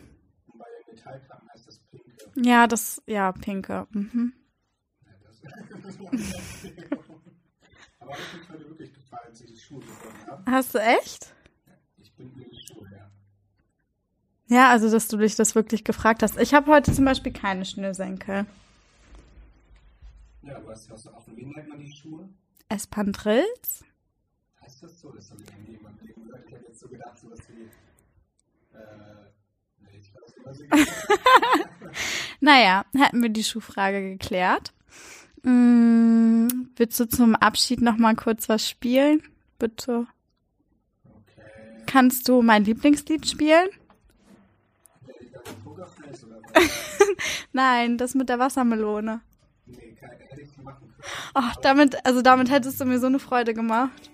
und 0.47 0.59
bei 0.59 0.65
den 0.87 0.95
Metallkappen 0.95 1.49
heißt 1.49 1.67
es 1.67 1.79
Pinke. 1.79 2.11
Ja, 2.35 2.67
das, 2.67 3.01
ja, 3.07 3.31
Pinke. 3.31 3.87
Mhm. 3.91 4.33
Ja, 5.03 5.11
das, 5.71 5.97
Aber 7.99 8.11
das 8.11 8.33
hat 8.33 8.49
mir 8.51 8.59
wirklich 8.69 8.93
gefallen, 8.93 9.23
als 9.29 9.41
ich 9.41 9.51
die 9.53 9.57
Schuhe 9.59 9.79
gefunden 9.79 10.27
habe. 10.29 10.51
Hast 10.51 10.75
du 10.75 10.79
echt? 10.79 11.33
Ich 12.03 12.13
bin 12.13 12.31
mir 12.37 12.45
die 12.47 12.59
Schuhe 12.67 12.87
her. 12.89 13.09
Ja, 14.47 14.69
also 14.69 14.91
dass 14.91 15.07
du 15.07 15.17
dich 15.17 15.35
das 15.35 15.55
wirklich 15.55 15.83
gefragt 15.83 16.21
hast. 16.21 16.37
Ich 16.39 16.53
habe 16.53 16.69
heute 16.71 16.91
zum 16.93 17.05
Beispiel 17.05 17.31
keine 17.33 17.65
Schnürsenkel. 17.65 18.45
Ja, 20.43 20.57
aber 20.57 20.71
hast 20.73 20.89
du 20.89 20.93
offen? 20.93 21.35
Wie 21.35 21.45
nennt 21.45 21.69
man 21.69 21.79
die 21.79 21.91
Schuhe? 21.91 22.29
Espandrills? 22.69 23.83
Heißt 24.71 24.83
das 24.83 25.01
so? 25.01 25.11
Das 25.11 25.29
habe 25.31 25.41
ich 25.41 25.49
noch 25.51 25.57
nie 25.67 25.73
jemandem 25.73 26.07
gehört. 26.15 26.45
Ich 26.47 26.53
habe 26.53 26.63
jetzt 26.65 26.79
so 26.79 26.87
gedacht, 26.87 27.17
wie. 27.23 27.61
Äh, 28.77 29.91
nicht, 29.93 30.13
was 30.15 30.33
gesagt 30.33 30.71
habe. 30.71 31.91
Naja, 32.39 32.85
hätten 32.95 33.21
wir 33.21 33.27
die 33.27 33.43
Schuhfrage 33.43 34.01
geklärt. 34.11 34.71
Mm, 35.43 36.47
willst 36.77 36.99
du 37.01 37.09
zum 37.09 37.35
Abschied 37.35 37.81
noch 37.81 37.97
mal 37.97 38.15
kurz 38.15 38.47
was 38.47 38.67
spielen? 38.67 39.21
Bitte. 39.59 40.07
Okay. 41.03 41.83
Kannst 41.85 42.29
du 42.29 42.41
mein 42.41 42.63
Lieblingslied 42.63 43.27
spielen? 43.27 43.67
Nein, 47.51 47.97
das 47.97 48.15
mit 48.15 48.29
der 48.29 48.39
Wassermelone. 48.39 49.19
Nee, 49.65 49.97
hätte 49.99 50.41
ich 50.41 50.57
machen 50.59 50.87
können. 50.87 51.21
Ach, 51.33 51.57
damit, 51.57 52.05
also 52.05 52.21
damit 52.21 52.49
hättest 52.49 52.79
du 52.79 52.85
mir 52.85 52.99
so 52.99 53.07
eine 53.07 53.19
Freude 53.19 53.53
gemacht. 53.53 54.11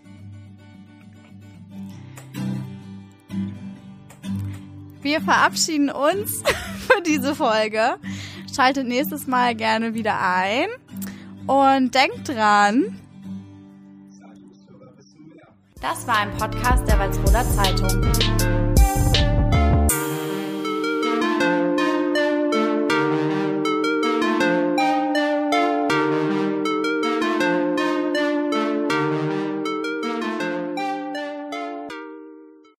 Wir 5.08 5.22
verabschieden 5.22 5.90
uns 5.90 6.44
für 6.90 7.02
diese 7.02 7.34
Folge. 7.34 7.96
Schaltet 8.54 8.88
nächstes 8.88 9.26
Mal 9.26 9.56
gerne 9.56 9.94
wieder 9.94 10.20
ein. 10.20 10.68
Und 11.48 11.96
denkt 11.96 12.28
dran, 12.28 13.00
das 15.82 16.06
war 16.08 16.18
ein 16.18 16.38
Podcast 16.38 16.86
der 16.90 17.00
Walsroder 17.00 17.46
Zeitung. 17.50 18.57